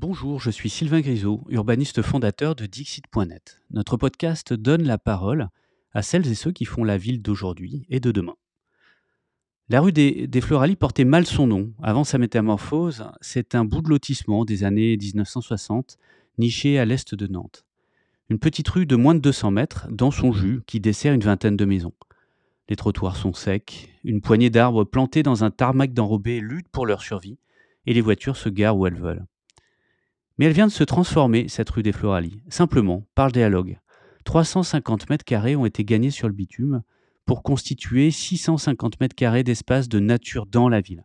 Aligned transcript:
Bonjour, 0.00 0.40
je 0.40 0.52
suis 0.52 0.70
Sylvain 0.70 1.00
Grisot, 1.00 1.42
urbaniste 1.48 2.02
fondateur 2.02 2.54
de 2.54 2.66
Dixit.net. 2.66 3.60
Notre 3.72 3.96
podcast 3.96 4.52
donne 4.52 4.84
la 4.84 4.96
parole 4.96 5.48
à 5.92 6.02
celles 6.02 6.28
et 6.28 6.36
ceux 6.36 6.52
qui 6.52 6.66
font 6.66 6.84
la 6.84 6.96
ville 6.96 7.20
d'aujourd'hui 7.20 7.84
et 7.88 7.98
de 7.98 8.12
demain. 8.12 8.36
La 9.68 9.80
rue 9.80 9.90
des, 9.90 10.28
des 10.28 10.40
Floralies 10.40 10.76
portait 10.76 11.04
mal 11.04 11.26
son 11.26 11.48
nom. 11.48 11.72
Avant 11.82 12.04
sa 12.04 12.18
métamorphose, 12.18 13.06
c'est 13.20 13.56
un 13.56 13.64
bout 13.64 13.82
de 13.82 13.88
lotissement 13.88 14.44
des 14.44 14.62
années 14.62 14.96
1960, 14.96 15.98
niché 16.38 16.78
à 16.78 16.84
l'est 16.84 17.16
de 17.16 17.26
Nantes. 17.26 17.64
Une 18.28 18.38
petite 18.38 18.68
rue 18.68 18.86
de 18.86 18.94
moins 18.94 19.16
de 19.16 19.20
200 19.20 19.50
mètres, 19.50 19.88
dans 19.90 20.12
son 20.12 20.30
jus, 20.30 20.62
qui 20.68 20.78
dessert 20.78 21.12
une 21.12 21.22
vingtaine 21.22 21.56
de 21.56 21.64
maisons. 21.64 21.94
Les 22.68 22.76
trottoirs 22.76 23.16
sont 23.16 23.32
secs, 23.32 23.92
une 24.04 24.20
poignée 24.20 24.50
d'arbres 24.50 24.84
plantés 24.84 25.24
dans 25.24 25.42
un 25.42 25.50
tarmac 25.50 25.92
d'enrobés 25.92 26.38
luttent 26.38 26.68
pour 26.68 26.86
leur 26.86 27.02
survie, 27.02 27.40
et 27.86 27.94
les 27.94 28.00
voitures 28.00 28.36
se 28.36 28.48
garent 28.48 28.78
où 28.78 28.86
elles 28.86 28.94
veulent. 28.94 29.26
Mais 30.38 30.46
elle 30.46 30.52
vient 30.52 30.68
de 30.68 30.72
se 30.72 30.84
transformer, 30.84 31.48
cette 31.48 31.70
rue 31.70 31.82
des 31.82 31.92
Floralies, 31.92 32.42
simplement 32.48 33.04
par 33.14 33.26
le 33.26 33.32
dialogue. 33.32 33.78
350 34.24 35.10
mètres 35.10 35.24
carrés 35.24 35.56
ont 35.56 35.66
été 35.66 35.84
gagnés 35.84 36.10
sur 36.10 36.28
le 36.28 36.34
bitume 36.34 36.82
pour 37.24 37.42
constituer 37.42 38.10
650 38.10 39.00
mètres 39.00 39.16
carrés 39.16 39.42
d'espace 39.42 39.88
de 39.88 40.00
nature 40.00 40.46
dans 40.46 40.68
la 40.68 40.80
ville. 40.80 41.04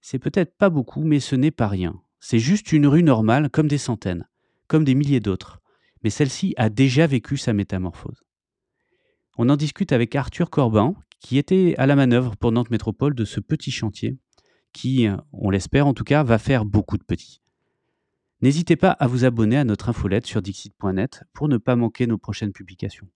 C'est 0.00 0.18
peut-être 0.18 0.56
pas 0.56 0.70
beaucoup, 0.70 1.02
mais 1.02 1.20
ce 1.20 1.34
n'est 1.34 1.50
pas 1.50 1.68
rien. 1.68 2.00
C'est 2.20 2.38
juste 2.38 2.72
une 2.72 2.86
rue 2.86 3.02
normale, 3.02 3.50
comme 3.50 3.68
des 3.68 3.78
centaines, 3.78 4.28
comme 4.66 4.84
des 4.84 4.94
milliers 4.94 5.20
d'autres. 5.20 5.60
Mais 6.04 6.10
celle-ci 6.10 6.54
a 6.56 6.68
déjà 6.68 7.06
vécu 7.06 7.36
sa 7.36 7.52
métamorphose. 7.52 8.22
On 9.38 9.48
en 9.48 9.56
discute 9.56 9.92
avec 9.92 10.14
Arthur 10.14 10.50
Corbin, 10.50 10.94
qui 11.20 11.38
était 11.38 11.74
à 11.78 11.86
la 11.86 11.96
manœuvre 11.96 12.36
pour 12.36 12.52
Nantes 12.52 12.70
Métropole 12.70 13.14
de 13.14 13.24
ce 13.24 13.40
petit 13.40 13.70
chantier, 13.70 14.18
qui, 14.72 15.08
on 15.32 15.50
l'espère 15.50 15.86
en 15.86 15.94
tout 15.94 16.04
cas, 16.04 16.22
va 16.22 16.38
faire 16.38 16.64
beaucoup 16.64 16.98
de 16.98 17.04
petits. 17.04 17.41
N'hésitez 18.42 18.74
pas 18.74 18.90
à 18.90 19.06
vous 19.06 19.24
abonner 19.24 19.56
à 19.56 19.62
notre 19.62 19.88
infolette 19.88 20.26
sur 20.26 20.42
dixit.net 20.42 21.22
pour 21.32 21.48
ne 21.48 21.58
pas 21.58 21.76
manquer 21.76 22.08
nos 22.08 22.18
prochaines 22.18 22.52
publications. 22.52 23.06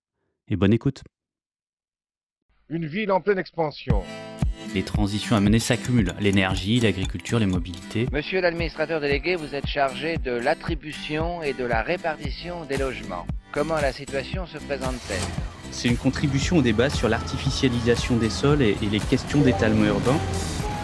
Et 0.47 0.55
bonne 0.55 0.73
écoute. 0.73 1.03
Une 2.69 2.87
ville 2.87 3.11
en 3.11 3.21
pleine 3.21 3.39
expansion. 3.39 4.05
Les 4.73 4.85
transitions 4.85 5.35
à 5.35 5.41
mener 5.41 5.59
s'accumulent. 5.59 6.15
L'énergie, 6.21 6.79
l'agriculture, 6.79 7.41
les 7.41 7.47
mobilités. 7.47 8.07
Monsieur 8.13 8.41
l'administrateur 8.41 9.01
délégué, 9.01 9.35
vous 9.35 9.53
êtes 9.57 9.67
chargé 9.67 10.17
de 10.17 10.31
l'attribution 10.31 11.43
et 11.43 11.55
de 11.55 11.65
la 11.65 11.83
répartition 11.83 12.65
des 12.65 12.77
logements. 12.77 13.27
Comment 13.51 13.81
la 13.81 13.93
situation 13.93 14.47
se 14.47 14.59
présente-t-elle? 14.59 15.19
C'est 15.73 15.89
une 15.89 15.97
contribution 15.97 16.59
au 16.59 16.63
débat 16.63 16.89
sur 16.89 17.09
l'artificialisation 17.09 18.17
des 18.17 18.31
sols 18.31 18.63
et, 18.63 18.77
et 18.81 18.89
les 18.89 19.01
questions 19.01 19.41
d'étalement 19.43 19.87
urbain. 19.87 20.19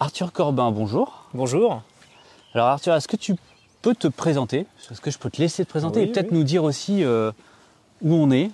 Arthur 0.00 0.32
Corbin, 0.32 0.70
bonjour. 0.70 1.24
Bonjour. 1.34 1.82
Alors 2.54 2.68
Arthur, 2.68 2.94
est-ce 2.94 3.08
que 3.08 3.16
tu 3.16 3.34
peux 3.82 3.94
te 3.94 4.08
présenter? 4.08 4.66
Est-ce 4.90 5.00
que 5.00 5.10
je 5.10 5.18
peux 5.18 5.30
te 5.30 5.40
laisser 5.40 5.64
te 5.64 5.70
présenter 5.70 6.00
Oui, 6.02 6.08
et 6.08 6.12
peut-être 6.12 6.30
oui. 6.30 6.38
nous 6.38 6.44
dire 6.44 6.64
aussi 6.64 7.02
euh, 7.04 7.32
où 8.02 8.14
on 8.14 8.30
est, 8.30 8.50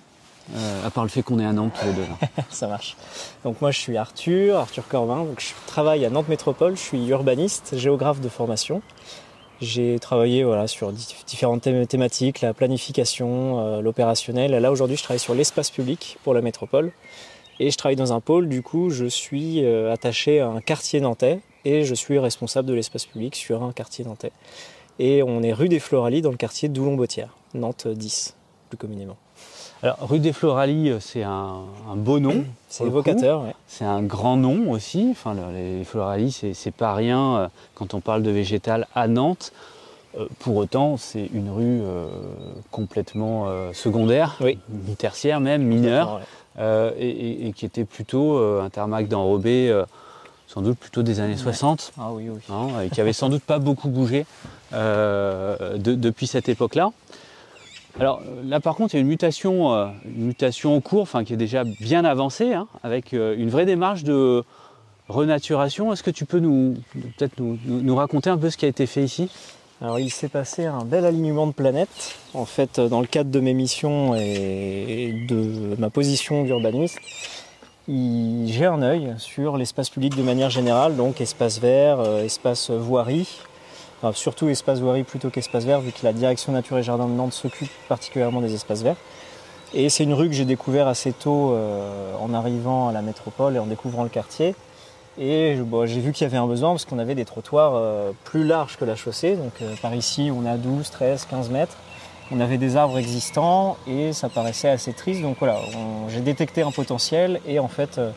euh, 0.55 0.85
à 0.87 0.89
part 0.89 1.03
le 1.03 1.09
fait 1.09 1.21
qu'on 1.21 1.39
est 1.39 1.45
à 1.45 1.53
Nantes 1.53 1.73
tous 1.79 1.85
les 1.85 1.93
deux. 1.93 2.01
là. 2.01 2.43
Ça 2.49 2.67
marche. 2.67 2.95
Donc 3.43 3.61
moi 3.61 3.71
je 3.71 3.79
suis 3.79 3.95
Arthur, 3.97 4.57
Arthur 4.57 4.87
Corvin. 4.87 5.23
Donc, 5.23 5.39
je 5.39 5.49
travaille 5.67 6.05
à 6.05 6.09
Nantes 6.09 6.29
Métropole. 6.29 6.75
Je 6.75 6.81
suis 6.81 7.07
urbaniste, 7.07 7.77
géographe 7.77 8.21
de 8.21 8.29
formation. 8.29 8.81
J'ai 9.61 9.99
travaillé 9.99 10.43
voilà, 10.43 10.67
sur 10.67 10.91
di- 10.91 11.15
différentes 11.27 11.65
thém- 11.65 11.85
thématiques, 11.87 12.41
la 12.41 12.53
planification, 12.53 13.59
euh, 13.59 13.81
l'opérationnel. 13.81 14.51
Là 14.51 14.71
aujourd'hui 14.71 14.97
je 14.97 15.03
travaille 15.03 15.19
sur 15.19 15.33
l'espace 15.35 15.69
public 15.69 16.17
pour 16.23 16.33
la 16.33 16.41
métropole. 16.41 16.91
Et 17.59 17.71
je 17.71 17.77
travaille 17.77 17.95
dans 17.95 18.13
un 18.13 18.19
pôle, 18.19 18.49
du 18.49 18.61
coup 18.61 18.89
je 18.89 19.05
suis 19.05 19.63
euh, 19.63 19.91
attaché 19.93 20.39
à 20.41 20.47
un 20.47 20.61
quartier 20.61 20.99
nantais 20.99 21.39
et 21.63 21.83
je 21.83 21.95
suis 21.95 22.19
responsable 22.19 22.67
de 22.67 22.73
l'espace 22.73 23.05
public 23.05 23.35
sur 23.35 23.63
un 23.63 23.71
quartier 23.71 24.03
nantais. 24.05 24.31
Et 24.99 25.23
on 25.23 25.41
est 25.43 25.53
rue 25.53 25.69
des 25.69 25.79
Floralies 25.79 26.21
dans 26.21 26.31
le 26.31 26.37
quartier 26.37 26.69
d'Oulon-Botière, 26.69 27.29
Nantes 27.53 27.87
10 27.87 28.35
plus 28.69 28.77
communément. 28.77 29.17
Alors 29.83 29.97
rue 30.01 30.19
des 30.19 30.33
Floralies, 30.33 30.89
euh, 30.89 30.99
c'est 30.99 31.23
un, 31.23 31.61
un 31.89 31.95
beau 31.95 32.19
nom. 32.19 32.43
C'est 32.69 32.85
évocateur, 32.85 33.43
ouais. 33.43 33.53
C'est 33.67 33.85
un 33.85 34.01
grand 34.03 34.35
nom 34.35 34.71
aussi. 34.71 35.07
Enfin, 35.11 35.33
le- 35.33 35.53
les 35.77 35.83
Floralies, 35.85 36.31
c'est, 36.53 36.71
pas 36.71 36.93
rien 36.93 37.37
euh, 37.37 37.47
quand 37.73 37.93
on 37.93 38.01
parle 38.01 38.21
de 38.21 38.31
végétal 38.31 38.85
à 38.95 39.07
Nantes. 39.07 39.53
Pour 40.39 40.55
autant, 40.57 40.95
c'est 40.97 41.29
une 41.33 41.49
rue 41.49 41.81
euh, 41.83 42.07
complètement 42.71 43.45
euh, 43.47 43.71
secondaire, 43.73 44.37
Oui. 44.41 44.57
tertiaire 44.97 45.39
même, 45.41 45.61
mineure, 45.63 46.15
ouais. 46.15 46.21
Euh, 46.59 46.91
et, 46.97 47.51
qui 47.53 47.65
était 47.65 47.85
plutôt 47.85 48.37
euh, 48.37 48.61
un 48.63 48.69
tarmac 48.69 49.07
d'enrobé, 49.07 49.69
euh, 49.69 49.83
sans 50.47 50.61
doute 50.61 50.77
plutôt 50.77 51.03
des 51.03 51.19
années 51.19 51.37
60, 51.37 51.91
Ah 51.97 52.11
oui, 52.13 52.29
oui. 52.29 52.39
hein, 52.49 52.67
et 52.83 52.89
qui 52.89 53.01
avait 53.01 53.13
sans 53.13 53.29
doute 53.29 53.43
pas 53.43 53.59
beaucoup 53.59 53.89
bougé 53.89 54.25
de- 54.71 55.95
depuis 55.95 56.27
cette 56.27 56.49
époque-là. 56.49 56.91
Alors 57.99 58.21
là 58.43 58.59
par 58.59 58.75
contre 58.75 58.93
il 58.93 58.97
y 58.97 58.99
a 58.99 59.01
une 59.01 59.07
mutation, 59.07 59.73
euh, 59.73 59.87
une 60.05 60.25
mutation 60.27 60.75
en 60.75 60.81
cours, 60.81 61.01
enfin 61.03 61.23
qui 61.23 61.33
est 61.33 61.37
déjà 61.37 61.63
bien 61.63 62.03
avancée, 62.03 62.53
hein, 62.53 62.67
avec 62.83 63.13
euh, 63.13 63.35
une 63.37 63.49
vraie 63.49 63.65
démarche 63.65 64.03
de 64.03 64.43
renaturation. 65.07 65.93
Est-ce 65.93 66.03
que 66.03 66.11
tu 66.11 66.25
peux 66.25 66.39
nous 66.39 66.75
peut-être 66.93 67.39
nous, 67.39 67.57
nous- 67.65 67.81
nous 67.81 67.95
raconter 67.95 68.29
un 68.29 68.37
peu 68.37 68.49
ce 68.49 68.57
qui 68.57 68.65
a 68.65 68.67
été 68.67 68.85
fait 68.85 69.03
ici? 69.03 69.29
Alors 69.81 69.99
il 69.99 70.09
s'est 70.09 70.29
passé 70.29 70.65
un 70.65 70.85
bel 70.85 71.05
alignement 71.05 71.47
de 71.47 71.51
planètes. 71.51 72.15
En 72.33 72.45
fait, 72.45 72.79
dans 72.79 73.01
le 73.01 73.07
cadre 73.07 73.29
de 73.29 73.39
mes 73.41 73.53
missions 73.53 74.15
et 74.15 75.13
de 75.27 75.75
ma 75.77 75.89
position 75.89 76.43
d'urbaniste, 76.43 76.99
j'ai 77.87 78.65
un 78.65 78.81
œil 78.81 79.13
sur 79.17 79.57
l'espace 79.57 79.89
public 79.89 80.15
de 80.15 80.23
manière 80.23 80.49
générale, 80.49 80.95
donc 80.95 81.19
espace 81.19 81.59
vert, 81.59 81.99
euh, 81.99 82.23
espace 82.23 82.71
voirie, 82.71 83.41
surtout 84.13 84.47
espace 84.49 84.79
voirie 84.79 85.03
plutôt 85.03 85.29
qu'espace 85.29 85.65
vert, 85.65 85.81
vu 85.81 85.91
que 85.91 86.03
la 86.03 86.13
direction 86.13 86.51
nature 86.51 86.77
et 86.77 86.83
jardin 86.83 87.07
de 87.07 87.13
Nantes 87.13 87.33
s'occupe 87.33 87.69
particulièrement 87.89 88.41
des 88.41 88.53
espaces 88.55 88.81
verts. 88.81 88.97
Et 89.73 89.89
c'est 89.89 90.03
une 90.03 90.13
rue 90.13 90.29
que 90.29 90.35
j'ai 90.35 90.45
découvert 90.45 90.87
assez 90.87 91.11
tôt 91.11 91.51
euh, 91.51 92.15
en 92.19 92.33
arrivant 92.33 92.87
à 92.87 92.93
la 92.93 93.01
métropole 93.01 93.55
et 93.55 93.59
en 93.59 93.65
découvrant 93.65 94.03
le 94.03 94.09
quartier. 94.09 94.55
Et 95.17 95.57
j'ai 95.85 95.99
vu 96.01 96.11
qu'il 96.11 96.25
y 96.25 96.29
avait 96.29 96.37
un 96.37 96.47
besoin 96.47 96.71
parce 96.71 96.83
qu'on 96.83 96.99
avait 96.99 97.15
des 97.15 97.23
trottoirs 97.23 97.73
euh, 97.75 98.11
plus 98.25 98.43
larges 98.43 98.77
que 98.77 98.83
la 98.83 98.95
chaussée. 98.95 99.35
Donc 99.35 99.53
euh, 99.61 99.73
par 99.81 99.95
ici, 99.95 100.29
on 100.33 100.45
a 100.45 100.57
12, 100.57 100.89
13, 100.89 101.27
15 101.29 101.49
mètres. 101.49 101.77
On 102.31 102.39
avait 102.41 102.57
des 102.57 102.75
arbres 102.75 102.97
existants 102.97 103.77
et 103.87 104.11
ça 104.11 104.27
paraissait 104.27 104.69
assez 104.69 104.91
triste. 104.91 105.21
Donc 105.21 105.37
voilà, 105.39 105.59
j'ai 106.09 106.19
détecté 106.19 106.63
un 106.63 106.71
potentiel 106.71 107.39
et 107.47 107.59
en 107.59 107.69
fait, 107.69 107.97
euh, 107.97 108.11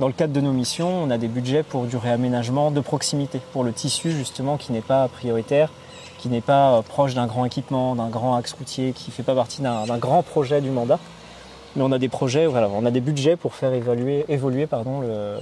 dans 0.00 0.08
le 0.08 0.12
cadre 0.12 0.32
de 0.32 0.40
nos 0.40 0.52
missions, 0.52 0.88
on 0.88 1.10
a 1.10 1.18
des 1.18 1.28
budgets 1.28 1.62
pour 1.62 1.84
du 1.84 1.96
réaménagement 1.96 2.70
de 2.70 2.80
proximité, 2.80 3.40
pour 3.52 3.62
le 3.62 3.72
tissu 3.72 4.10
justement 4.10 4.56
qui 4.56 4.72
n'est 4.72 4.80
pas 4.80 5.06
prioritaire, 5.08 5.70
qui 6.18 6.28
n'est 6.28 6.40
pas 6.40 6.82
proche 6.82 7.14
d'un 7.14 7.26
grand 7.26 7.44
équipement, 7.44 7.94
d'un 7.94 8.08
grand 8.08 8.34
axe 8.34 8.54
routier, 8.54 8.92
qui 8.92 9.10
ne 9.10 9.14
fait 9.14 9.22
pas 9.22 9.34
partie 9.34 9.62
d'un 9.62 9.98
grand 9.98 10.22
projet 10.22 10.60
du 10.60 10.70
mandat. 10.70 10.98
Mais 11.76 11.82
on 11.82 11.92
a 11.92 11.98
des 11.98 12.08
projets, 12.08 12.46
voilà, 12.46 12.68
on 12.74 12.84
a 12.84 12.90
des 12.90 13.00
budgets 13.00 13.36
pour 13.36 13.54
faire 13.54 13.72
évoluer 13.72 14.24
le, 14.28 15.36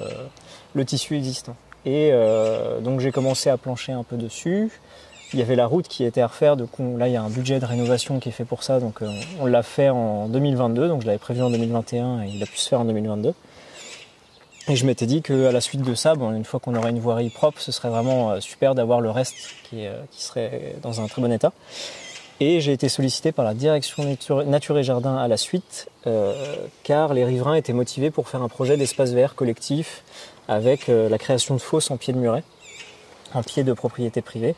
le 0.78 0.84
tissu 0.86 1.16
existant. 1.16 1.56
Et 1.84 2.10
euh, 2.12 2.80
donc 2.80 3.00
j'ai 3.00 3.12
commencé 3.12 3.50
à 3.50 3.56
plancher 3.56 3.92
un 3.92 4.02
peu 4.02 4.16
dessus. 4.16 4.70
Il 5.32 5.38
y 5.38 5.42
avait 5.42 5.56
la 5.56 5.66
route 5.66 5.88
qui 5.88 6.04
était 6.04 6.22
à 6.22 6.26
refaire, 6.26 6.56
donc 6.56 6.80
on- 6.80 6.96
là 6.96 7.06
il 7.08 7.12
y 7.12 7.16
a 7.16 7.22
un 7.22 7.28
budget 7.28 7.60
de 7.60 7.66
rénovation 7.66 8.19
qui 8.19 8.30
est 8.30 8.32
fait 8.32 8.46
pour 8.46 8.62
ça, 8.62 8.80
donc 8.80 9.02
euh, 9.02 9.10
on 9.40 9.46
l'a 9.46 9.62
fait 9.62 9.90
en 9.90 10.26
2022, 10.28 10.88
donc 10.88 11.02
je 11.02 11.06
l'avais 11.06 11.19
prévu 11.19 11.42
en 11.42 11.50
2021 11.50 12.22
et 12.22 12.28
il 12.28 12.42
a 12.42 12.46
pu 12.46 12.56
se 12.56 12.69
faire 12.69 12.80
en 12.80 12.84
2022. 12.86 13.34
Et 14.69 14.76
je 14.76 14.84
m'étais 14.84 15.06
dit 15.06 15.22
qu'à 15.22 15.52
la 15.52 15.60
suite 15.60 15.82
de 15.82 15.94
ça, 15.94 16.14
une 16.14 16.44
fois 16.44 16.60
qu'on 16.60 16.75
aurait 16.75 16.90
une 16.90 16.98
voirie 16.98 17.30
propre, 17.30 17.60
ce 17.60 17.72
serait 17.72 17.88
vraiment 17.88 18.32
euh, 18.32 18.40
super 18.40 18.75
d'avoir 18.75 19.00
le 19.00 19.10
reste 19.10 19.34
qui, 19.70 19.86
serait 20.12 20.76
dans 20.82 21.00
un 21.00 21.06
très 21.06 21.22
bon 21.22 21.32
état. 21.32 21.52
Et 22.40 22.60
j'ai 22.60 22.72
été 22.72 22.88
sollicité 22.88 23.32
par 23.32 23.44
la 23.44 23.52
direction 23.54 24.04
Nature, 24.46 24.78
et 24.78 24.84
Jardin 24.84 25.16
à 25.16 25.26
la 25.26 25.36
suite, 25.36 25.88
car 26.84 27.12
les 27.12 27.25
riverains 27.25 27.54
étaient 27.54 27.72
motivés 27.72 28.12
pour 28.12 28.28
faire 28.28 28.42
un 28.42 28.48
projet 28.48 28.76
d'espace 28.76 29.10
vert 29.10 29.34
collectif 29.34 30.04
avec 30.48 30.88
euh, 30.88 31.08
la 31.08 31.18
création 31.18 31.54
de 31.54 31.60
fosses 31.60 31.90
en 31.90 31.96
pied 31.96 32.12
de 32.12 32.18
muret, 32.18 32.42
en 33.34 33.42
pied 33.42 33.62
de 33.62 33.72
propriété 33.72 34.22
privée. 34.22 34.56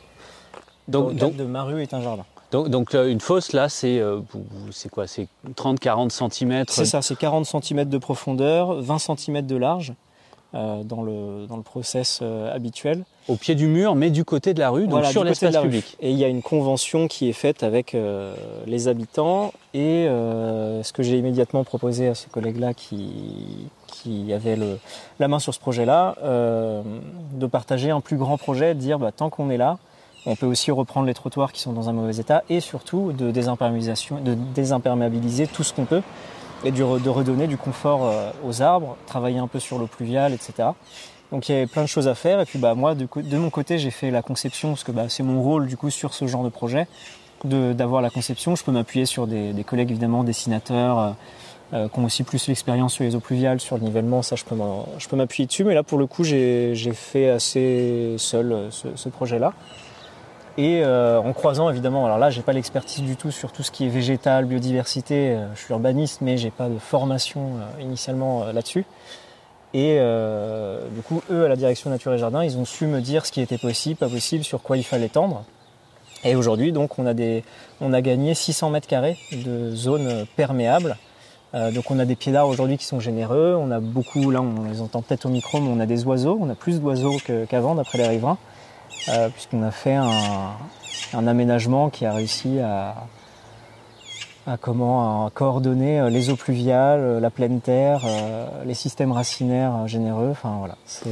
Donc, 0.88 1.14
donc, 1.14 1.36
de 1.36 1.44
ma 1.44 1.64
rue 1.64 1.82
est 1.82 1.92
un 1.94 2.00
jardin. 2.00 2.24
donc, 2.50 2.68
donc, 2.68 2.94
euh, 2.94 3.10
une 3.10 3.20
fosse, 3.20 3.52
là, 3.52 3.68
c'est 3.68 3.98
euh, 3.98 4.20
quoi? 4.90 5.06
C'est 5.06 5.28
30-40 5.56 6.10
cm 6.10 6.64
C'est 6.68 6.84
ça, 6.84 7.02
c'est 7.02 7.16
40 7.16 7.44
cm 7.44 7.84
de 7.84 7.98
profondeur, 7.98 8.80
20 8.80 8.98
cm 8.98 9.46
de 9.46 9.56
large 9.56 9.92
euh, 10.52 10.82
dans, 10.82 11.02
le, 11.02 11.46
dans 11.46 11.56
le 11.56 11.62
process 11.62 12.18
euh, 12.22 12.52
habituel. 12.52 13.04
au 13.28 13.36
pied 13.36 13.54
du 13.54 13.68
mur, 13.68 13.94
mais 13.94 14.10
du 14.10 14.24
côté 14.24 14.52
de 14.52 14.58
la 14.58 14.70
rue, 14.70 14.82
donc 14.82 14.90
Voilà, 14.90 15.08
sur 15.08 15.22
l'espace 15.22 15.56
public. 15.58 15.96
Et 16.00 16.10
il 16.10 16.18
y 16.18 16.24
a 16.24 16.28
une 16.28 16.42
convention 16.42 17.06
qui 17.06 17.28
est 17.28 17.32
faite 17.34 17.62
avec 17.62 17.94
euh, 17.94 18.34
les 18.66 18.88
habitants 18.88 19.52
et 19.74 20.06
ce 20.08 20.92
que 20.92 21.04
j'ai 21.04 21.18
immédiatement 21.18 21.62
proposé 21.62 22.08
à 22.08 22.16
ce 22.16 22.26
collègue-là 22.26 22.74
qui, 22.74 23.68
qui 24.02 24.32
avait 24.32 24.58
la 25.18 25.28
main 25.28 25.38
sur 25.38 25.54
ce 25.54 25.60
projet-là, 25.60 26.16
euh, 26.22 26.82
de 27.32 27.46
partager 27.46 27.90
un 27.90 28.00
plus 28.00 28.16
grand 28.16 28.38
projet, 28.38 28.74
de 28.74 28.80
dire 28.80 28.98
bah, 28.98 29.12
tant 29.12 29.30
qu'on 29.30 29.50
est 29.50 29.56
là, 29.56 29.78
on 30.26 30.36
peut 30.36 30.46
aussi 30.46 30.70
reprendre 30.70 31.06
les 31.06 31.14
trottoirs 31.14 31.52
qui 31.52 31.60
sont 31.60 31.72
dans 31.72 31.88
un 31.88 31.92
mauvais 31.92 32.16
état 32.16 32.42
et 32.48 32.60
surtout 32.60 33.12
de 33.12 33.30
désimperméabiliser 33.30 35.46
tout 35.46 35.62
ce 35.62 35.72
qu'on 35.72 35.86
peut 35.86 36.02
et 36.62 36.72
de 36.72 36.82
redonner 36.82 37.46
du 37.46 37.56
confort 37.56 38.04
euh, 38.04 38.30
aux 38.44 38.60
arbres, 38.60 38.96
travailler 39.06 39.38
un 39.38 39.46
peu 39.46 39.58
sur 39.58 39.78
l'eau 39.78 39.86
pluviale, 39.86 40.34
etc. 40.34 40.68
Donc 41.32 41.48
il 41.48 41.52
y 41.52 41.54
avait 41.54 41.66
plein 41.66 41.82
de 41.82 41.86
choses 41.86 42.08
à 42.08 42.14
faire 42.14 42.40
et 42.40 42.44
puis 42.44 42.58
bah 42.58 42.74
moi 42.74 42.94
de, 42.94 43.06
mon 43.36 43.50
côté 43.50 43.78
j'ai 43.78 43.92
fait 43.92 44.10
la 44.10 44.20
conception 44.20 44.70
parce 44.70 44.82
que 44.82 44.92
bah, 44.92 45.08
c'est 45.08 45.22
mon 45.22 45.42
rôle 45.42 45.68
du 45.68 45.76
coup 45.76 45.88
sur 45.88 46.12
ce 46.12 46.26
genre 46.26 46.42
de 46.42 46.48
projet 46.48 46.88
d'avoir 47.44 48.02
la 48.02 48.10
conception. 48.10 48.56
Je 48.56 48.64
peux 48.64 48.72
m'appuyer 48.72 49.06
sur 49.06 49.26
des, 49.26 49.54
des 49.54 49.64
collègues 49.64 49.90
évidemment 49.90 50.24
dessinateurs 50.24 51.14
euh, 51.72 51.88
qui 51.88 52.00
ont 52.00 52.04
aussi 52.04 52.24
plus 52.24 52.48
l'expérience 52.48 52.94
sur 52.94 53.04
les 53.04 53.14
eaux 53.14 53.20
pluviales, 53.20 53.60
sur 53.60 53.76
le 53.76 53.82
nivellement, 53.82 54.22
ça 54.22 54.34
je 54.36 54.44
peux 54.44 55.16
m'appuyer 55.16 55.46
dessus. 55.46 55.64
Mais 55.64 55.74
là 55.74 55.82
pour 55.82 55.98
le 55.98 56.06
coup 56.06 56.24
j'ai 56.24 56.74
fait 56.94 57.28
assez 57.28 58.16
seul 58.18 58.52
euh, 58.52 58.70
ce, 58.70 59.08
projet-là. 59.08 59.52
Et 60.58 60.82
euh, 60.84 61.20
en 61.20 61.32
croisant 61.32 61.70
évidemment, 61.70 62.04
alors 62.06 62.18
là 62.18 62.30
j'ai 62.30 62.42
pas 62.42 62.52
l'expertise 62.52 63.02
du 63.02 63.16
tout 63.16 63.30
sur 63.30 63.52
tout 63.52 63.62
ce 63.62 63.70
qui 63.70 63.86
est 63.86 63.88
végétal, 63.88 64.46
biodiversité, 64.46 65.30
euh, 65.30 65.46
je 65.54 65.60
suis 65.60 65.72
urbaniste 65.72 66.20
mais 66.22 66.36
j'ai 66.36 66.50
pas 66.50 66.68
de 66.68 66.78
formation 66.78 67.52
initialement 67.80 68.46
là-dessus. 68.52 68.84
Et 69.72 70.00
du 70.92 71.02
coup, 71.02 71.22
eux, 71.30 71.44
à 71.44 71.48
la 71.48 71.54
direction 71.54 71.90
Nature 71.90 72.12
et 72.12 72.18
Jardin, 72.18 72.42
ils 72.42 72.58
ont 72.58 72.64
su 72.64 72.86
me 72.88 73.00
dire 73.00 73.24
ce 73.24 73.30
qui 73.30 73.40
était 73.40 73.56
possible, 73.56 73.94
pas 73.94 74.08
possible, 74.08 74.42
sur 74.42 74.60
quoi 74.62 74.76
il 74.76 74.82
fallait 74.82 75.08
tendre. 75.08 75.44
Et 76.24 76.34
aujourd'hui, 76.34 76.72
donc, 76.72 76.98
on 76.98 77.06
a, 77.06 77.14
des, 77.14 77.44
on 77.80 77.92
a 77.92 78.00
gagné 78.00 78.34
600 78.34 78.70
mètres 78.70 78.88
carrés 78.88 79.16
de 79.30 79.70
zones 79.72 80.26
perméables. 80.34 80.96
Euh, 81.54 81.72
donc, 81.72 81.90
on 81.90 81.98
a 81.98 82.04
des 82.04 82.14
pieds 82.14 82.32
d'arbres 82.32 82.50
aujourd'hui 82.52 82.78
qui 82.78 82.84
sont 82.84 83.00
généreux. 83.00 83.56
On 83.60 83.70
a 83.70 83.80
beaucoup, 83.80 84.30
là, 84.30 84.40
on 84.40 84.68
les 84.70 84.80
entend 84.80 85.02
peut-être 85.02 85.26
au 85.26 85.30
micro, 85.30 85.60
mais 85.60 85.68
on 85.68 85.80
a 85.80 85.86
des 85.86 86.04
oiseaux. 86.04 86.38
On 86.40 86.48
a 86.48 86.54
plus 86.54 86.80
d'oiseaux 86.80 87.16
qu'avant, 87.48 87.74
d'après 87.74 87.98
les 87.98 88.06
riverains, 88.06 88.38
euh, 89.08 89.28
puisqu'on 89.30 89.62
a 89.64 89.72
fait 89.72 89.94
un, 89.94 90.52
un 91.12 91.26
aménagement 91.26 91.90
qui 91.90 92.06
a 92.06 92.12
réussi 92.12 92.60
à, 92.60 92.94
à 94.46 94.56
comment 94.58 95.26
à 95.26 95.30
coordonner 95.30 95.98
euh, 96.00 96.08
les 96.08 96.30
eaux 96.30 96.36
pluviales, 96.36 97.18
la 97.18 97.30
pleine 97.30 97.60
terre, 97.60 98.02
euh, 98.06 98.46
les 98.64 98.74
systèmes 98.74 99.10
racinaires 99.10 99.88
généreux. 99.88 100.28
Enfin 100.30 100.54
voilà, 100.60 100.76
c'est 100.86 101.10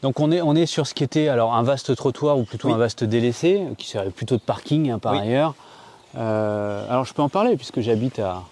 Donc 0.00 0.18
on 0.18 0.32
est, 0.32 0.40
on 0.40 0.54
est 0.54 0.66
sur 0.66 0.86
ce 0.86 0.94
qui 0.94 1.04
était 1.04 1.28
alors 1.28 1.54
un 1.54 1.62
vaste 1.62 1.94
trottoir 1.94 2.38
ou 2.38 2.44
plutôt 2.44 2.68
Oui. 2.68 2.74
un 2.74 2.78
vaste 2.78 3.04
délaissé, 3.04 3.62
qui 3.76 3.86
serait 3.88 4.08
plutôt 4.10 4.36
de 4.36 4.42
parking 4.42 4.90
hein, 4.90 4.98
par 4.98 5.12
Oui. 5.12 5.20
ailleurs. 5.20 5.54
Alors 6.14 7.04
je 7.04 7.12
peux 7.12 7.22
en 7.22 7.28
parler 7.28 7.56
puisque 7.56 7.80
j'habite 7.80 8.18
à, 8.18 8.42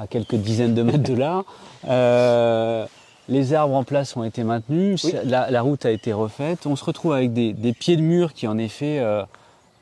à 0.00 0.06
quelques 0.06 0.34
dizaines 0.36 0.74
de 0.74 0.82
mètres 0.82 1.02
de 1.10 1.14
là. 1.14 1.42
Euh, 1.88 2.86
les 3.28 3.54
arbres 3.54 3.74
en 3.74 3.84
place 3.84 4.16
ont 4.16 4.24
été 4.24 4.42
maintenus, 4.42 5.04
Oui. 5.04 5.12
la, 5.24 5.50
la 5.50 5.62
route 5.62 5.86
a 5.86 5.90
été 5.90 6.12
refaite. 6.12 6.66
On 6.66 6.74
se 6.76 6.84
retrouve 6.84 7.12
avec 7.12 7.32
des, 7.32 7.52
des 7.52 7.72
pieds 7.72 7.96
de 7.96 8.02
mur 8.02 8.32
qui 8.32 8.46
en 8.48 8.58
effet 8.58 8.98
euh, 8.98 9.22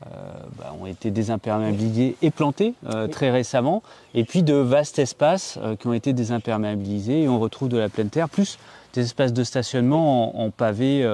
euh, 0.05 0.09
bah, 0.57 0.73
ont 0.79 0.85
été 0.85 1.09
désimperméabilisés 1.11 2.15
et 2.21 2.29
plantés 2.31 2.75
euh, 2.87 3.05
Oui. 3.05 3.09
très 3.11 3.31
récemment. 3.31 3.81
Et 4.13 4.23
puis 4.23 4.43
de 4.43 4.53
vastes 4.53 4.99
espaces 4.99 5.57
euh, 5.63 5.75
qui 5.75 5.87
ont 5.87 5.93
été 5.93 6.13
désimperméabilisés 6.13 7.23
et 7.23 7.27
on 7.27 7.39
retrouve 7.39 7.69
de 7.69 7.77
la 7.77 7.89
pleine 7.89 8.09
terre, 8.09 8.29
plus 8.29 8.59
des 8.93 9.01
espaces 9.01 9.33
de 9.33 9.43
stationnement 9.43 10.39
en, 10.39 10.45
en 10.45 10.49
pavé, 10.51 11.07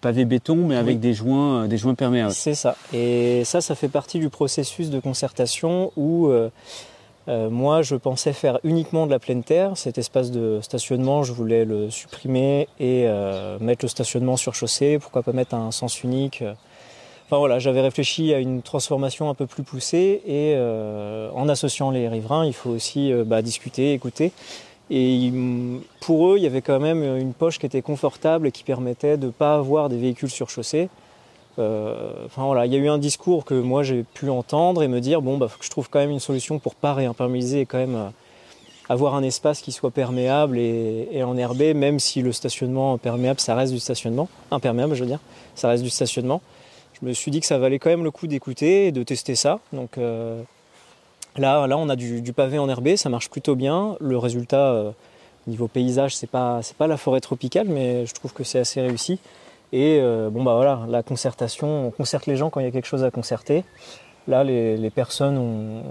pavé 0.00 0.24
béton, 0.24 0.54
mais 0.56 0.76
avec 0.76 0.94
Oui. 0.96 1.00
des 1.00 1.12
joints, 1.14 1.66
des 1.66 1.76
joints 1.78 1.94
perméables. 1.94 2.32
C'est 2.32 2.54
ça. 2.54 2.76
Et 2.92 3.42
ça, 3.44 3.60
ça 3.60 3.74
fait 3.74 3.88
partie 3.88 4.18
du 4.18 4.28
processus 4.28 4.88
de 4.90 5.00
concertation 5.00 5.92
où 5.96 6.30
euh, 7.28 7.50
moi, 7.50 7.82
je 7.82 7.94
pensais 7.94 8.32
faire 8.32 8.58
uniquement 8.64 9.06
de 9.06 9.10
la 9.10 9.18
pleine 9.18 9.42
terre. 9.42 9.76
Cet 9.76 9.98
espace 9.98 10.30
de 10.30 10.60
stationnement, 10.62 11.22
je 11.24 11.32
voulais 11.32 11.66
le 11.66 11.90
supprimer 11.90 12.68
et 12.80 13.04
euh, 13.06 13.58
mettre 13.60 13.84
le 13.84 13.88
stationnement 13.88 14.38
sur 14.38 14.54
chaussée. 14.54 14.98
Pourquoi 14.98 15.22
pas 15.22 15.32
mettre 15.32 15.54
un 15.54 15.70
sens 15.70 16.02
unique 16.02 16.42
euh. 16.42 16.54
Enfin 17.26 17.36
voilà, 17.36 17.58
j'avais 17.58 17.82
réfléchi 17.82 18.32
à 18.32 18.38
une 18.38 18.62
transformation 18.62 19.28
un 19.28 19.34
peu 19.34 19.44
plus 19.44 19.62
poussée 19.62 20.22
et 20.26 20.56
en 20.56 21.46
associant 21.50 21.90
les 21.90 22.08
riverains, 22.08 22.46
il 22.46 22.54
faut 22.54 22.70
aussi 22.70 23.12
bah, 23.26 23.42
discuter, 23.42 23.92
écouter. 23.92 24.32
Et 24.88 25.30
pour 26.00 26.30
eux, 26.30 26.38
il 26.38 26.42
y 26.42 26.46
avait 26.46 26.62
quand 26.62 26.80
même 26.80 27.02
une 27.18 27.34
poche 27.34 27.58
qui 27.58 27.66
était 27.66 27.82
confortable 27.82 28.46
et 28.46 28.50
qui 28.50 28.64
permettait 28.64 29.18
de 29.18 29.26
ne 29.26 29.30
pas 29.30 29.56
avoir 29.56 29.90
des 29.90 29.98
véhicules 29.98 30.30
sur 30.30 30.48
chaussée. 30.48 30.88
Euh, 31.58 32.12
Enfin 32.26 32.44
voilà, 32.44 32.66
il 32.66 32.72
y 32.72 32.76
a 32.76 32.78
eu 32.78 32.88
un 32.88 32.98
discours 32.98 33.44
que 33.44 33.54
moi 33.54 33.82
j'ai 33.82 34.02
pu 34.02 34.28
entendre 34.30 34.82
et 34.82 34.88
me 34.88 35.00
dire 35.00 35.22
bon 35.22 35.38
bah 35.38 35.48
faut 35.48 35.58
que 35.58 35.64
je 35.64 35.70
trouve 35.70 35.88
quand 35.90 35.98
même 35.98 36.10
une 36.10 36.20
solution 36.20 36.58
pour 36.58 36.74
pas 36.74 36.94
réimperméabiliser 36.94 37.60
et 37.62 37.66
quand 37.66 37.78
même 37.78 37.96
euh, 37.96 38.08
avoir 38.88 39.14
un 39.14 39.22
espace 39.22 39.60
qui 39.60 39.72
soit 39.72 39.90
perméable 39.90 40.58
et, 40.58 41.08
et 41.10 41.22
enherbé, 41.22 41.74
même 41.74 41.98
si 41.98 42.22
le 42.22 42.32
stationnement 42.32 42.96
perméable 42.98 43.40
ça 43.40 43.54
reste 43.54 43.72
du 43.72 43.80
stationnement, 43.80 44.28
imperméable 44.50 44.94
je 44.94 45.00
veux 45.00 45.08
dire, 45.08 45.20
ça 45.54 45.68
reste 45.68 45.82
du 45.82 45.90
stationnement. 45.90 46.42
Je 47.00 47.06
me 47.06 47.12
suis 47.12 47.30
dit 47.30 47.40
que 47.40 47.46
ça 47.46 47.58
valait 47.58 47.78
quand 47.78 47.90
même 47.90 48.04
le 48.04 48.10
coup 48.10 48.26
d'écouter 48.26 48.86
et 48.86 48.92
de 48.92 49.02
tester 49.02 49.34
ça. 49.34 49.60
Donc 49.72 49.98
euh, 49.98 50.42
là, 51.36 51.66
là 51.66 51.78
on 51.78 51.88
a 51.88 51.96
du, 51.96 52.20
du 52.20 52.32
pavé 52.32 52.58
enherbé, 52.58 52.96
ça 52.96 53.08
marche 53.08 53.30
plutôt 53.30 53.56
bien. 53.56 53.96
Le 54.00 54.18
résultat 54.18 54.72
euh, 54.72 54.90
niveau 55.46 55.66
paysage 55.66 56.14
c'est 56.14 56.30
pas 56.30 56.60
c'est 56.62 56.76
pas 56.76 56.86
la 56.86 56.96
forêt 56.96 57.20
tropicale, 57.20 57.68
mais 57.68 58.04
je 58.06 58.14
trouve 58.14 58.32
que 58.32 58.44
c'est 58.44 58.58
assez 58.58 58.80
réussi. 58.80 59.18
Et 59.72 59.98
euh, 60.00 60.30
bon 60.30 60.42
bah 60.42 60.54
voilà, 60.54 60.80
la 60.88 61.02
concertation, 61.02 61.88
on 61.88 61.90
concerte 61.90 62.26
les 62.26 62.36
gens 62.36 62.48
quand 62.50 62.60
il 62.60 62.64
y 62.64 62.68
a 62.68 62.70
quelque 62.70 62.86
chose 62.86 63.04
à 63.04 63.10
concerter. 63.10 63.64
Là, 64.26 64.44
les, 64.44 64.90
personnes 64.90 65.38
ont, 65.38 65.82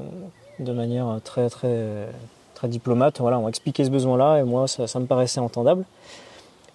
de 0.63 0.71
manière 0.71 1.19
très 1.23 1.49
très 1.49 2.07
très 2.53 2.67
diplomate, 2.67 3.19
voilà, 3.19 3.37
ont 3.37 3.47
expliqué 3.47 3.83
ce 3.85 3.89
besoin-là 3.89 4.39
et 4.39 4.43
moi 4.43 4.67
ça, 4.67 4.99
me 4.99 5.05
paraissait 5.05 5.39
entendable. 5.39 5.85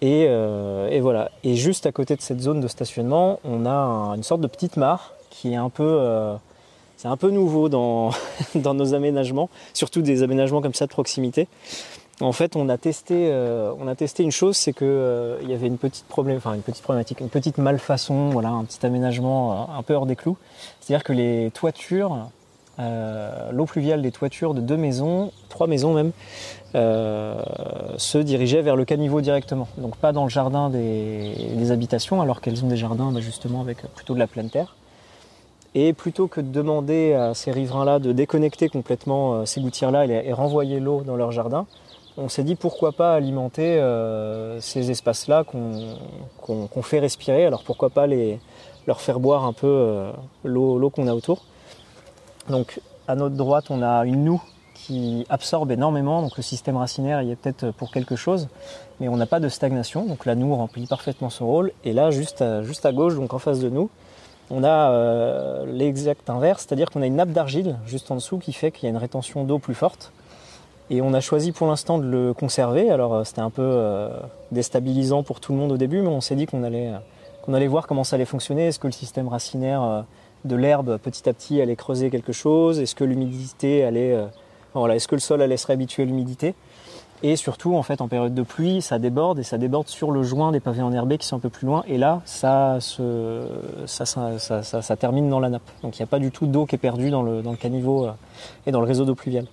Et, 0.00 0.26
euh, 0.28 0.88
et 0.90 1.00
voilà. 1.00 1.30
Et 1.44 1.54
juste 1.54 1.87
à 1.87 1.92
côté 1.92 2.16
de 2.16 2.21
cette 2.21 2.40
zone 2.40 2.61
de 2.61 2.68
stationnement, 2.68 3.38
on 3.44 3.66
a 3.66 3.71
un- 3.71 4.14
une 4.14 4.23
sorte 4.25 4.40
de 4.40 4.49
petite 4.49 4.76
mare 4.76 5.12
qui 5.30 5.52
est 5.52 5.56
un 5.56 5.71
peu, 5.71 5.97
euh, 6.00 6.35
c'est 6.97 7.09
un 7.09 7.16
peu 7.16 7.30
nouveau 7.30 7.68
dans 7.68 8.11
dans 8.56 8.75
nos 8.75 8.94
aménagements, 8.94 9.49
surtout 9.75 10.02
des 10.02 10.23
aménagements 10.23 10.62
comme 10.62 10.75
ça 10.75 10.87
de 10.87 10.92
proximité. 10.92 11.49
En 12.21 12.33
fait, 12.33 12.57
on 12.57 12.69
a 12.69 12.76
testé, 12.76 13.31
euh, 13.33 13.73
on 13.81 13.88
a 13.88 13.95
testé 13.95 14.23
une 14.23 14.31
chose, 14.31 14.57
c'est 14.57 14.73
que 14.73 14.85
euh, 14.85 15.38
il 15.42 15.50
y 15.50 15.54
avait 15.54 15.66
une 15.66 15.78
petite 15.78 16.04
problème, 16.04 16.37
enfin 16.37 16.54
une 16.54 16.62
petite 16.62 16.83
problématique, 16.83 17.21
une 17.21 17.31
petite 17.31 17.59
malfaçon, 17.59 18.28
voilà, 18.28 18.50
un 18.50 18.64
petit 18.64 18.85
aménagement 18.85 19.52
euh, 19.52 19.78
un 19.78 19.83
peu 19.83 19.95
hors 19.95 20.07
des 20.07 20.14
clous. 20.14 20.37
C'est-à-dire 20.81 21.04
que 21.04 21.12
les 21.12 21.50
toitures, 21.52 22.28
euh, 22.78 23.50
l'eau 23.50 23.64
pluviale 23.64 24.02
des 24.02 24.12
toitures 24.12 24.52
de 24.52 24.61
deux 24.61 24.76
maisons, 24.76 25.33
trois 25.49 25.66
maisons 25.66 25.95
même, 25.95 26.12
se 26.75 28.19
dirigeait 28.19 28.62
vers 28.62 28.76
le 28.76 28.85
caniveau 28.85 29.21
directement. 29.21 29.69
Donc 29.78 29.97
pas 29.97 30.12
dans 30.12 30.25
le 30.25 30.31
jardin 30.31 30.71
des, 30.71 31.71
habitations, 31.71 32.21
alors 32.21 32.40
qu'elles 32.40 32.64
ont 32.64 32.69
des 32.69 32.76
jardins 32.76 33.11
bah, 33.11 33.21
justement 33.21 33.62
avec 33.62 33.83
plutôt 33.95 34.14
de 34.14 34.19
la 34.19 34.26
pleine 34.26 34.50
terre. 34.50 34.76
Et 35.75 35.95
plutôt 35.95 36.28
que 36.28 36.40
de 36.40 36.50
demander 36.50 37.14
à 37.14 37.35
ces 37.35 37.50
riverains-là 37.50 37.99
de 37.99 38.12
déconnecter 38.12 38.69
complètement 38.69 39.47
ces 39.47 39.61
gouttières-là 39.61 40.04
et 40.04 40.33
renvoyer 40.33 40.81
l'eau 40.81 41.02
dans 41.02 41.16
leur 41.16 41.33
jardin, 41.33 41.66
on 42.16 42.28
s'est 42.28 42.45
dit 42.45 42.54
pourquoi 42.54 42.92
pas 42.92 43.14
alimenter 43.14 43.78
euh, 43.78 44.61
ces 44.61 44.90
espaces-là 44.90 45.45
qu'on 45.45 46.83
fait 46.83 46.99
respirer. 46.99 47.47
Alors 47.47 47.62
pourquoi 47.64 47.90
pas 47.90 48.07
leur 48.87 49.00
faire 49.00 49.21
boire 49.21 49.45
un 49.45 49.52
peu 49.52 49.66
euh, 49.66 50.12
l'eau 50.45 50.90
qu'on 50.90 51.07
a 51.09 51.14
autour. 51.14 51.45
Donc 52.49 52.81
à 53.09 53.14
notre 53.14 53.37
droite, 53.37 53.66
on 53.71 53.83
a 53.83 54.04
une 54.04 54.25
noue 54.25 54.42
qui 54.75 55.25
absorbe 55.28 55.71
énormément, 55.71 56.23
donc 56.23 56.37
le 56.37 56.42
système 56.42 56.76
racinaire 56.76 57.23
y 57.23 57.31
est 57.31 57.37
peut-être 57.37 57.71
pour 57.71 57.92
quelque 57.92 58.16
chose, 58.16 58.49
mais 58.99 59.09
on 59.09 59.16
n'a 59.16 59.26
pas 59.26 59.38
de 59.38 59.49
stagnation, 59.49 60.04
donc 60.04 60.26
la 60.26 60.35
noue 60.35 60.54
remplit 60.57 60.87
parfaitement 60.87 61.31
son 61.31 61.47
rôle. 61.47 61.73
Et 61.85 61.92
là, 61.92 62.11
juste 62.11 62.42
à, 62.42 62.62
juste 62.62 62.85
à 62.85 62.92
gauche, 62.92 63.14
donc 63.14 63.33
en 63.33 63.38
face 63.38 63.61
de 63.61 63.69
nous, 63.69 63.90
on 64.50 64.64
a 64.64 64.90
euh, 64.90 65.66
l'exact 65.66 66.28
inverse, 66.28 66.66
c'est-à-dire 66.66 66.90
qu'on 66.90 67.00
a 67.02 67.07
une 67.07 67.16
nappe 67.16 67.31
d'argile 67.31 67.76
juste 67.87 68.11
en 68.11 68.16
dessous 68.16 68.38
qui 68.38 68.52
fait 68.52 68.73
qu'il 68.73 68.85
y 68.85 68.87
a 68.87 68.90
une 68.90 68.97
rétention 68.97 69.45
d'eau 69.45 69.59
plus 69.59 69.75
forte. 69.75 70.12
Et 70.92 71.00
on 71.00 71.14
a 71.14 71.20
choisi 71.20 71.52
pour 71.52 71.66
l'instant 71.66 71.96
de 71.96 72.04
le 72.04 72.34
conserver. 72.34 72.90
Alors 72.90 73.14
euh, 73.14 73.25
c'était 73.25 73.40
un 73.40 73.49
peu 73.49 73.62
euh, 73.62 74.11
déstabilisant 74.52 75.22
pour 75.22 75.40
tout 75.40 75.52
le 75.52 75.58
monde 75.58 75.72
au 75.72 75.78
début, 75.78 76.02
mais 76.02 76.08
on 76.08 76.20
s'est 76.20 76.37
dit 76.37 76.44
qu'on 76.44 76.62
allait, 76.62 76.92
euh, 77.49 77.54
allait 77.54 77.66
voir 77.66 77.87
comment 77.87 78.04
ça 78.04 78.16
allait 78.16 78.26
fonctionner. 78.26 78.66
Est-ce 78.66 78.78
que 78.78 78.88
le 78.88 78.92
système 78.92 79.26
racinaire 79.26 80.04
de 80.44 80.54
l'herbe 80.54 80.99
petit 80.99 81.26
à 81.30 81.32
petit 81.32 81.62
allait 81.62 81.76
creuser 81.76 82.11
quelque 82.11 82.34
chose? 82.34 82.78
Est-ce 82.78 82.94
que 82.94 83.04
l'humidité 83.04 83.84
allait, 83.84 84.14
voilà, 84.75 84.94
est-ce 84.96 85.08
que 85.08 85.14
le 85.14 85.20
sol 85.20 85.40
allait 85.40 85.56
se 85.56 85.66
réhabituer 85.66 86.02
à 86.02 86.06
l'humidité? 86.06 86.54
Et 87.22 87.37
surtout, 87.37 87.75
en 87.76 87.82
fait, 87.82 88.00
en 88.00 88.08
période 88.08 88.34
de 88.34 88.42
pluie, 88.42 88.82
ça 88.82 88.99
déborde 88.99 89.38
et 89.38 89.44
ça 89.44 89.56
déborde 89.56 89.88
sur 89.88 90.11
le 90.11 90.22
joint 90.25 90.52
des 90.52 90.61
pavés 90.61 90.82
enherbés 90.82 91.18
qui 91.18 91.26
sont 91.26 91.37
un 91.37 91.40
peu 91.40 91.49
plus 91.49 91.66
loin. 91.66 91.84
Et 91.87 91.96
là, 91.96 92.20
ça, 92.25 92.78
se, 92.80 93.46
ça, 93.87 94.04
ça, 94.04 94.38
ça, 94.38 94.62
ça- 94.62 94.96
termine 94.96 95.30
dans 95.30 95.40
la 95.40 95.49
nappe. 95.49 95.62
Donc 95.82 95.96
il 95.96 96.02
n'y 96.02 96.04
a 96.04 96.08
pas 96.08 96.18
du 96.18 96.32
tout 96.32 96.46
d'eau 96.46 96.66
qui 96.66 96.75
est 96.75 96.78
perdue 96.78 97.11
dans 97.11 97.22
le, 97.22 97.40
dans 97.40 97.52
le 97.52 97.56
caniveau 97.56 98.08
et 98.66 98.72
dans 98.72 98.80
le 98.80 98.87
réseau 98.87 99.04
d'eau 99.04 99.14
pluviale. 99.14 99.46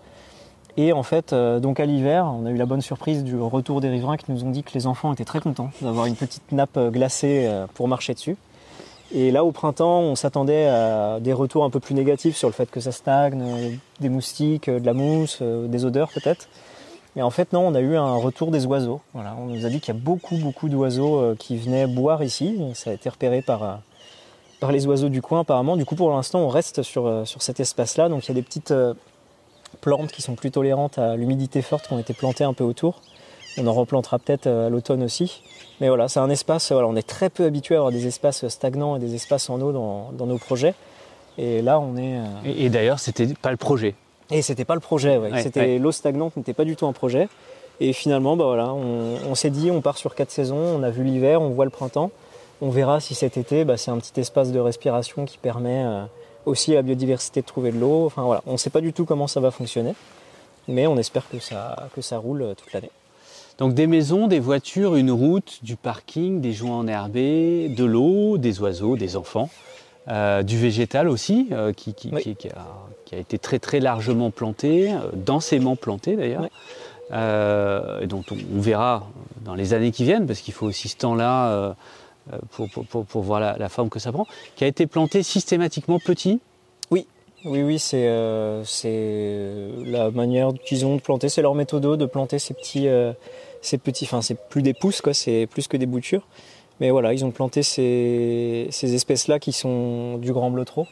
Et 0.78 0.94
en 0.94 1.04
fait, 1.04 1.34
euh, 1.34 1.60
donc 1.60 1.80
à 1.80 1.86
l'hiver, 1.86 2.26
on 2.26 2.46
a 2.46 2.52
eu 2.52 2.56
la 2.56 2.66
bonne 2.66 2.82
surprise 2.82 3.24
du 3.24 3.38
retour 3.38 3.82
des 3.82 3.90
riverains 3.90 4.18
qui 4.18 4.32
nous 4.32 4.44
ont 4.44 4.50
dit 4.50 4.64
que 4.64 4.74
les 4.74 4.88
enfants 4.88 5.12
étaient 5.14 5.26
très 5.26 5.40
contents 5.40 5.72
d'avoir 5.82 6.06
une 6.06 6.16
petite 6.16 6.52
nappe 6.52 6.78
euh, 6.78 6.90
glacée 6.90 7.46
euh, 7.48 7.66
pour 7.74 7.88
marcher 7.88 8.14
dessus. 8.14 8.38
Et 9.12 9.32
là, 9.32 9.44
au 9.44 9.52
printemps, 9.52 10.02
on 10.02 10.16
s'attendait 10.16 10.68
à 10.68 11.20
des 11.20 11.34
retours 11.34 11.64
un 11.64 11.72
peu 11.72 11.80
plus 11.80 11.96
négatifs 11.96 12.38
sur 12.38 12.48
le 12.48 12.54
fait 12.54 12.70
que 12.70 12.80
ça 12.80 12.92
stagne, 12.92 13.80
des 14.00 14.10
moustiques, 14.10 14.70
de 14.70 14.86
la 14.86 14.94
mousse, 14.94 15.42
des 15.42 15.84
odeurs 15.84 16.10
peut-être. 16.14 16.48
Et 17.16 17.24
en 17.24 17.32
fait, 17.32 17.52
non, 17.52 17.66
on 17.68 17.74
a 17.74 17.80
eu 17.80 17.96
un 17.96 18.18
retour 18.18 18.52
des 18.52 18.68
oiseaux. 18.68 19.02
Voilà, 19.16 19.36
on 19.40 19.48
nous 19.48 19.66
a 19.66 19.70
dit 19.70 19.80
qu'il 19.80 19.96
y 19.96 19.98
a 19.98 20.00
beaucoup, 20.00 20.38
beaucoup 20.38 20.70
d'oiseaux 20.70 21.34
qui 21.40 21.58
venaient 21.58 21.88
boire 21.88 22.22
ici. 22.22 22.62
Ça 22.76 22.92
a 22.92 22.94
été 22.94 23.10
repéré 23.10 23.42
par, 23.42 23.80
par 24.60 24.72
les 24.72 24.86
oiseaux 24.86 25.10
du 25.10 25.24
coin 25.24 25.40
apparemment. 25.40 25.76
Du 25.76 25.86
coup, 25.86 25.96
pour 25.96 26.12
l'instant, 26.12 26.42
on 26.42 26.48
reste 26.48 26.84
sur, 26.84 27.24
sur 27.26 27.42
cet 27.42 27.60
espace-là. 27.60 28.10
Donc 28.10 28.26
il 28.26 28.28
y 28.28 28.32
a 28.32 28.36
des 28.36 28.44
petites 28.44 28.72
plantes 29.82 30.12
qui 30.12 30.22
sont 30.22 30.36
plus 30.36 30.52
tolérantes 30.52 30.98
à 30.98 31.16
l'humidité 31.16 31.62
forte 31.62 31.88
qui 31.88 31.94
ont 31.94 32.00
été 32.00 32.14
plantées 32.14 32.44
un 32.44 32.54
peu 32.54 32.64
autour. 32.64 33.02
On 33.58 33.68
en 33.68 33.74
replantera 33.74 34.20
peut-être 34.20 34.48
euh, 34.48 34.68
à 34.68 34.70
l'automne 34.70 35.04
aussi. 35.04 35.42
Mais 35.82 35.88
voilà, 35.88 36.08
c'est 36.08 36.20
un 36.20 36.30
espace, 36.30 36.72
voilà, 36.72 36.88
on 36.88 36.96
est 36.96 37.08
très 37.08 37.30
peu 37.30 37.46
habitué 37.46 37.76
à 37.76 37.80
avoir 37.80 37.92
des 37.92 38.06
espaces 38.08 38.48
stagnants 38.48 38.96
et 38.96 39.00
des 39.00 39.16
espaces 39.16 39.50
en 39.50 39.60
eau 39.62 39.72
dans, 39.72 40.12
dans 40.12 40.26
nos 40.26 40.38
projets. 40.38 40.74
Et 41.38 41.62
là, 41.62 41.80
on 41.80 41.96
est. 41.98 42.18
euh, 42.18 42.24
Et, 42.46 42.66
et 42.66 42.70
d'ailleurs, 42.70 43.00
c'était 43.00 43.28
pas 43.42 43.52
le 43.52 43.58
projet. 43.58 43.96
et 44.30 44.42
c'était 44.42 44.66
pas 44.66 44.76
le 44.76 44.82
projet, 44.82 45.18
ouais. 45.18 45.32
Ouais, 45.32 45.42
c'était 45.42 45.62
ouais. 45.62 45.80
l'eau 45.80 45.92
stagnante 45.92 46.36
n'était 46.38 46.54
pas 46.54 46.66
du 46.66 46.76
tout 46.76 46.86
un 46.86 46.94
projet. 46.94 47.30
Et 47.80 47.94
finalement, 47.94 48.36
bah 48.36 48.44
voilà, 48.46 48.74
on, 48.74 49.16
on 49.30 49.36
s'est 49.36 49.50
dit, 49.50 49.72
on 49.72 49.80
part 49.82 49.98
sur 49.98 50.14
quatre 50.16 50.32
saisons. 50.32 50.58
On 50.58 50.84
a 50.84 50.90
vu 50.90 51.04
l'hiver, 51.04 51.42
on 51.42 51.50
voit 51.50 51.64
le 51.64 51.72
printemps. 51.72 52.12
On 52.62 52.70
verra 52.70 53.00
si 53.00 53.16
cet 53.16 53.38
été, 53.38 53.64
bah, 53.64 53.78
c'est 53.78 53.90
un 53.90 53.98
petit 54.00 54.20
espace 54.20 54.52
de 54.52 54.60
respiration 54.60 55.24
qui 55.24 55.38
permet 55.38 55.86
euh, 55.86 56.04
aussi 56.46 56.74
à 56.74 56.76
la 56.78 56.82
biodiversité 56.82 57.42
de 57.42 57.46
trouver 57.46 57.72
de 57.72 57.80
l'eau. 57.80 58.06
Enfin 58.06 58.24
voilà, 58.24 58.42
on 58.46 58.54
ne 58.54 58.58
sait 58.58 58.70
pas 58.70 58.82
du 58.82 58.94
tout 58.94 59.06
comment 59.06 59.28
ça 59.28 59.40
va 59.40 59.52
fonctionner, 59.52 59.94
mais 60.68 60.88
on 60.88 60.98
espère 60.98 61.28
que 61.30 61.40
ça 61.40 61.88
que 61.96 62.02
ça 62.02 62.18
roule 62.18 62.42
euh, 62.42 62.54
toute 62.56 62.72
l'année. 62.74 62.92
Donc 63.58 63.74
des 63.74 63.88
maisons, 63.88 64.28
des 64.28 64.40
voitures, 64.40 64.96
une 64.96 65.12
route, 65.12 65.60
du 65.64 65.76
parking, 65.76 66.40
des 66.42 66.54
joints 66.54 66.78
enherbés, 66.80 67.68
de 67.70 67.84
l'eau, 67.84 68.38
des 68.38 68.62
oiseaux, 68.62 68.96
des 68.96 69.18
enfants, 69.18 69.50
euh, 70.08 70.44
du 70.44 70.58
végétal 70.58 71.10
aussi, 71.10 71.48
euh, 71.52 71.74
qui, 71.74 71.94
qui- 71.94 72.10
Oui. 72.14 72.22
qui- 72.24 72.36
qui 72.36 72.48
a, 72.50 72.66
qui 73.06 73.16
a 73.16 73.18
été 73.18 73.38
très 73.38 73.60
très 73.60 73.80
largement 73.82 74.32
planté, 74.32 74.94
densément 75.14 75.76
planté 75.76 76.16
d'ailleurs, 76.16 76.44
Oui. 76.44 76.50
euh, 77.12 78.00
et 78.00 78.08
dont 78.08 78.24
on, 78.32 78.36
on 78.56 78.62
verra 78.62 79.06
dans 79.44 79.56
les 79.56 79.74
années 79.74 79.92
qui 79.92 80.04
viennent, 80.06 80.26
parce 80.26 80.40
qu'il 80.40 80.54
faut 80.54 80.68
aussi 80.68 80.88
ce 80.88 80.96
temps-là 80.98 81.76
pour, 82.52 82.70
pour- 82.70 83.22
voir 83.22 83.40
la, 83.40 83.70
forme 83.70 83.90
que 83.90 84.00
ça 84.00 84.12
prend, 84.12 84.26
qui 84.56 84.64
a 84.64 84.68
été 84.68 84.88
planté 84.88 85.24
systématiquement 85.24 86.00
petit. 86.00 86.40
Oui, 86.92 87.64
oui, 87.64 87.80
c'est 87.80 88.08
euh, 88.08 88.66
c'est 88.66 88.90
euh, 88.92 89.84
la 89.86 90.12
manière 90.12 90.52
qu'ils 90.66 90.86
ont 90.86 90.98
de 90.98 91.02
planter, 91.02 91.30
c'est 91.30 91.42
leur 91.42 91.56
méthode 91.56 91.98
de 91.98 92.06
planter 92.06 92.38
ces 92.38 92.54
petits, 92.54 92.90
euh, 92.90 93.14
ces 93.62 93.78
petits, 93.78 94.04
enfin 94.04 94.22
c'est 94.22 94.38
plus 94.50 94.62
des 94.62 94.74
pousses 94.74 95.02
c'est 95.14 95.48
plus 95.50 95.70
que 95.70 95.78
des 95.78 95.86
boutures. 95.86 96.28
Mais 96.82 96.90
voilà, 96.92 97.14
ils 97.14 97.24
ont 97.24 97.32
planté 97.32 97.64
ces, 97.64 98.68
ces 98.72 98.94
espèces-là 98.94 99.40
qui 99.40 99.54
sont 99.54 100.18
du 100.18 100.34
grand 100.34 100.52
bleutereau 100.52 100.86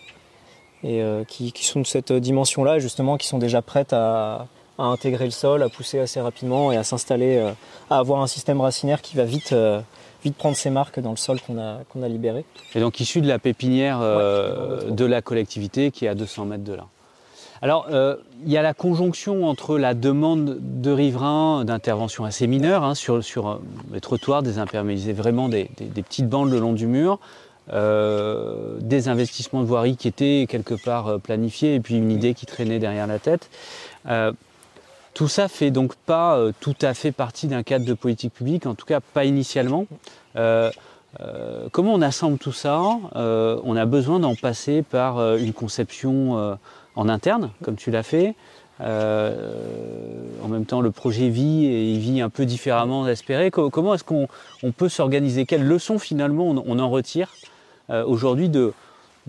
et 0.84 1.02
euh, 1.02 1.24
qui, 1.24 1.52
sont 1.64 1.82
de 1.82 1.86
cette 1.86 2.12
dimension-là, 2.12 2.80
justement, 2.80 3.18
qui 3.18 3.28
sont 3.28 3.40
déjà 3.40 3.62
prêtes 3.62 3.94
à, 3.94 4.48
intégrer 4.78 5.26
le 5.26 5.32
sol, 5.32 5.64
à 5.64 5.70
pousser 5.70 6.00
assez 6.00 6.22
rapidement 6.22 6.72
et 6.72 6.78
à 6.78 6.84
s'installer, 6.84 7.38
euh, 7.38 7.52
à 7.90 7.98
avoir 7.98 8.22
un 8.22 8.28
système 8.28 8.62
racinaire 8.62 9.02
qui 9.02 9.18
va 9.18 9.24
vite, 9.24 9.52
euh, 9.54 9.82
vite 10.24 10.36
prendre 10.36 10.56
ses 10.58 10.70
marques 10.70 11.00
dans 11.00 11.12
le 11.12 11.18
sol 11.18 11.40
qu'on 11.42 11.58
a, 11.60 11.80
qu'on 11.90 12.04
a 12.04 12.08
libéré. 12.08 12.44
Et 12.76 12.80
donc 12.80 13.00
issu 13.00 13.22
de 13.22 13.28
la 13.28 13.40
pépinière 13.40 14.00
euh, 14.02 14.86
Ouais, 14.86 14.92
de 14.92 15.06
la 15.06 15.22
collectivité 15.22 15.92
qui 15.92 16.06
est 16.06 16.10
à 16.10 16.16
200 16.16 16.46
mètres 16.46 16.64
de 16.64 16.74
là. 16.74 16.86
Alors, 17.62 17.88
euh, 17.92 18.16
il 18.46 18.52
y 18.52 18.58
a 18.58 18.62
la 18.62 18.76
conjonction 18.76 19.48
entre 19.48 19.80
la 19.80 19.96
demande 19.96 20.58
de 20.62 20.92
riverains 20.92 21.66
d'intervention 21.66 22.24
assez 22.24 22.46
mineure 22.46 22.84
hein, 22.84 22.94
sur, 22.94 23.24
sur 23.24 23.48
euh, 23.48 23.56
les 23.92 24.00
trottoirs, 24.02 24.44
désimperméabiliser 24.44 25.12
vraiment 25.14 25.50
des, 25.50 25.70
des- 25.78 25.86
des 25.86 26.04
petites 26.04 26.30
bandes 26.30 26.52
le 26.52 26.60
long 26.60 26.74
du 26.74 26.86
mur, 26.86 27.20
euh, 27.74 28.78
des 28.80 29.08
investissements 29.10 29.62
de 29.62 29.66
voirie 29.68 29.98
qui 29.98 30.08
étaient 30.08 30.46
quelque 30.48 30.76
part 30.76 31.20
planifiés 31.20 31.76
et 31.76 31.80
puis 31.80 31.96
une 31.96 32.12
idée 32.12 32.34
qui 32.34 32.46
traînait 32.46 32.80
derrière 32.80 33.08
la 33.08 33.20
tête. 33.20 33.50
Tout 35.18 35.28
ça 35.28 35.48
fait 35.48 35.72
donc 35.72 35.96
pas 35.96 36.38
euh, 36.38 36.52
tout 36.60 36.76
à 36.80 36.94
fait 36.94 37.12
partie 37.12 37.48
d'un 37.48 37.64
cadre 37.64 37.86
de 37.86 37.96
politique 37.96 38.36
publique, 38.36 38.68
en 38.68 38.76
tout 38.76 38.86
cas 38.86 39.00
pas 39.00 39.26
initialement. 39.26 39.88
Euh, 40.36 40.70
euh, 41.22 41.68
comment 41.72 41.96
on 41.96 42.04
assemble 42.04 42.38
tout 42.38 42.52
ça? 42.52 42.84
On 43.16 43.76
a 43.76 43.86
besoin 43.88 44.20
d'en 44.20 44.36
passer 44.36 44.84
par 44.84 45.38
une 45.38 45.54
conception 45.54 46.56
en 46.96 47.10
interne, 47.10 47.50
comme 47.64 47.78
tu 47.78 47.90
l'as 47.90 48.04
fait. 48.04 48.36
En 48.80 50.48
même 50.48 50.66
temps, 50.68 50.82
le 50.82 50.92
projet 50.92 51.30
vit 51.30 51.66
et 51.66 51.92
il 51.94 51.98
vit 51.98 52.22
un 52.22 52.30
peu 52.30 52.46
différemment 52.46 53.04
d'espérer. 53.04 53.50
Co- 53.50 53.72
comment 53.72 53.96
est-ce 53.96 54.04
qu'on 54.04 54.28
on 54.62 54.72
peut 54.72 54.90
s'organiser? 54.90 55.48
Quelles 55.48 55.66
leçons 55.66 55.98
finalement 55.98 56.46
on, 56.46 56.78
en 56.78 56.90
retire 56.92 57.34
aujourd'hui 57.90 58.50
de 58.50 58.74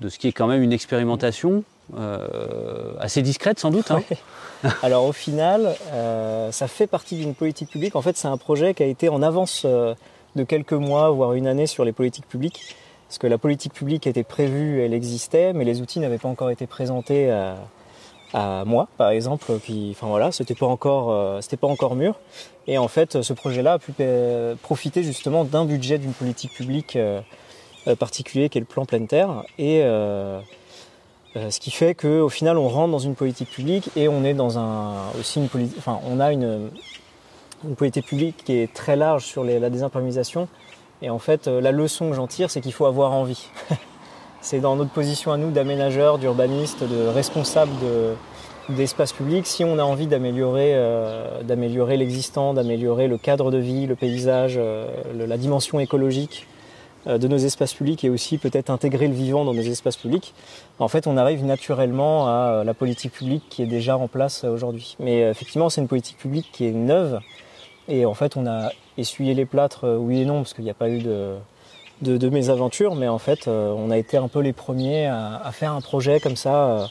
ce 0.06 0.18
qui 0.18 0.28
est 0.28 0.32
quand 0.32 0.48
même 0.48 0.62
une 0.62 0.74
expérimentation 0.74 1.64
euh, 1.96 2.92
assez 3.00 3.22
discrète 3.22 3.58
sans 3.58 3.70
doute 3.70 3.90
hein 3.90 4.02
Alors 4.82 5.04
au 5.04 5.12
final, 5.12 5.74
euh, 5.92 6.52
ça 6.52 6.68
fait 6.68 6.86
partie 6.86 7.16
d'une 7.16 7.34
politique 7.34 7.70
publique. 7.70 7.96
En 7.96 8.02
fait, 8.02 8.16
c'est 8.16 8.28
un 8.28 8.36
projet 8.36 8.74
qui 8.74 8.82
a 8.82 8.86
été 8.86 9.08
en 9.08 9.22
avance 9.22 9.62
euh, 9.64 9.94
de 10.36 10.42
quelques 10.42 10.72
mois, 10.72 11.10
voire 11.10 11.34
une 11.34 11.46
année 11.46 11.66
sur 11.66 11.84
les 11.84 11.92
politiques 11.92 12.26
publiques. 12.26 12.74
Parce 13.06 13.18
que 13.18 13.26
la 13.26 13.38
politique 13.38 13.72
publique 13.72 14.06
était 14.06 14.24
prévue, 14.24 14.82
elle 14.82 14.92
existait, 14.92 15.52
mais 15.52 15.64
les 15.64 15.80
outils 15.80 16.00
n'avaient 16.00 16.18
pas 16.18 16.28
encore 16.28 16.50
été 16.50 16.66
présentés 16.66 17.30
à, 18.34 18.64
moi, 18.66 18.88
par 18.98 19.08
exemple. 19.08 19.50
Puis, 19.62 19.92
enfin 19.92 20.08
voilà, 20.08 20.30
c'était 20.30 20.54
pas 20.54 20.66
encore, 20.66 21.42
c'était 21.42 21.64
encore 21.64 21.94
mûr. 21.94 22.20
Et 22.66 22.76
en 22.76 22.88
fait, 22.88 23.22
ce 23.22 23.32
projet-là 23.32 23.74
a 23.74 23.78
pu 23.78 23.94
profiter 24.60 25.02
justement 25.02 25.44
d'un 25.44 25.64
budget 25.64 25.96
d'une 25.96 26.12
politique 26.12 26.52
publique 26.52 26.98
particulier, 27.98 28.50
qui 28.50 28.58
est 28.58 28.60
le 28.60 28.66
plan 28.66 28.84
pleine 28.84 29.06
terre. 29.06 29.42
Et 29.58 29.82
euh, 31.38 31.50
ce 31.50 31.60
qui 31.60 31.70
fait 31.70 31.94
qu'au 31.94 32.28
final, 32.28 32.58
on 32.58 32.68
rentre 32.68 32.90
dans 32.90 32.98
une 32.98 33.14
politique 33.14 33.50
publique 33.50 33.90
et 33.96 34.08
on 34.08 34.24
est 34.24 34.34
dans 34.34 34.58
un 34.58 34.94
aussi 35.18 35.40
a 36.20 36.32
une, 36.32 36.70
politique 37.76 38.06
publique 38.06 38.44
qui 38.44 38.58
est 38.58 38.72
très 38.72 38.96
large 38.96 39.24
sur 39.24 39.44
la 39.44 39.70
désimperméabilisation. 39.70 40.48
Et 41.02 41.10
en 41.10 41.18
fait, 41.18 41.46
euh, 41.46 41.60
la 41.60 41.72
leçon 41.72 42.10
que 42.10 42.16
j'en 42.16 42.26
tire, 42.26 42.50
c'est 42.50 42.60
qu'il 42.60 42.72
faut 42.72 42.86
avoir 42.86 43.12
envie. 43.12 43.48
c'est 44.40 44.60
dans 44.60 44.76
notre 44.76 44.90
position 44.90 45.32
à 45.32 45.36
nous 45.36 45.50
d'aménageurs, 45.50 46.18
d'urbanistes, 46.18 46.82
de 46.82 47.06
responsables 47.06 47.72
de, 47.80 48.14
d'espace 48.74 49.12
public. 49.12 49.46
Si 49.46 49.64
on 49.64 49.78
a 49.78 49.82
envie 49.82 50.06
d'améliorer, 50.06 50.72
euh, 50.74 51.42
d'améliorer 51.42 51.96
l'existant, 51.96 52.54
d'améliorer 52.54 53.06
le 53.06 53.18
cadre 53.18 53.50
de 53.50 53.58
vie, 53.58 53.86
le 53.86 53.94
paysage, 53.94 54.58
la 55.14 55.36
dimension 55.36 55.78
écologique 55.78 56.46
de 57.08 57.28
nos 57.28 57.38
espaces 57.38 57.74
publics 57.74 58.04
et 58.04 58.10
aussi 58.10 58.38
peut-être 58.38 58.70
intégrer 58.70 59.08
le 59.08 59.14
vivant 59.14 59.44
dans 59.44 59.54
nos 59.54 59.62
espaces 59.62 59.96
publics, 59.96 60.34
en 60.78 60.88
fait, 60.88 61.06
on 61.06 61.16
arrive 61.16 61.44
naturellement 61.44 62.28
à 62.28 62.30
euh, 62.30 62.64
la 62.64 62.74
politique 62.74 63.12
publique 63.12 63.44
qui 63.48 63.62
est 63.62 63.66
déjà 63.66 63.96
en 63.96 64.08
place 64.08 64.44
euh, 64.44 64.50
aujourd'hui. 64.50 64.96
Mais 65.00 65.24
euh, 65.24 65.30
effectivement, 65.30 65.70
c'est 65.70 65.80
une 65.80 65.88
politique 65.88 66.18
publique 66.18 66.50
qui 66.52 66.66
est 66.66 66.72
neuve. 66.72 67.20
Et 67.88 68.04
en 68.04 68.14
fait, 68.14 68.36
on 68.36 68.46
a 68.46 68.70
essuyé 68.96 69.34
les 69.34 69.46
plâtres, 69.46 69.84
euh, 69.84 69.96
oui 69.96 70.20
et 70.20 70.24
non, 70.24 70.42
parce 70.42 70.54
qu'il 70.54 70.64
n'y 70.64 70.70
a 70.70 70.74
pas 70.74 70.90
eu 70.90 70.98
de, 70.98 71.36
de, 72.02 72.16
de 72.16 72.28
mésaventures. 72.28 72.94
Mais 72.94 73.08
en 73.08 73.18
fait, 73.18 73.48
euh, 73.48 73.74
on 73.76 73.90
a 73.90 73.98
été 73.98 74.16
un 74.16 74.28
peu 74.28 74.40
les 74.40 74.52
premiers 74.52 75.06
à, 75.06 75.50
faire 75.52 75.72
un 75.72 75.80
projet 75.80 76.20
comme 76.20 76.36
ça, 76.36 76.54
euh, 76.54 76.86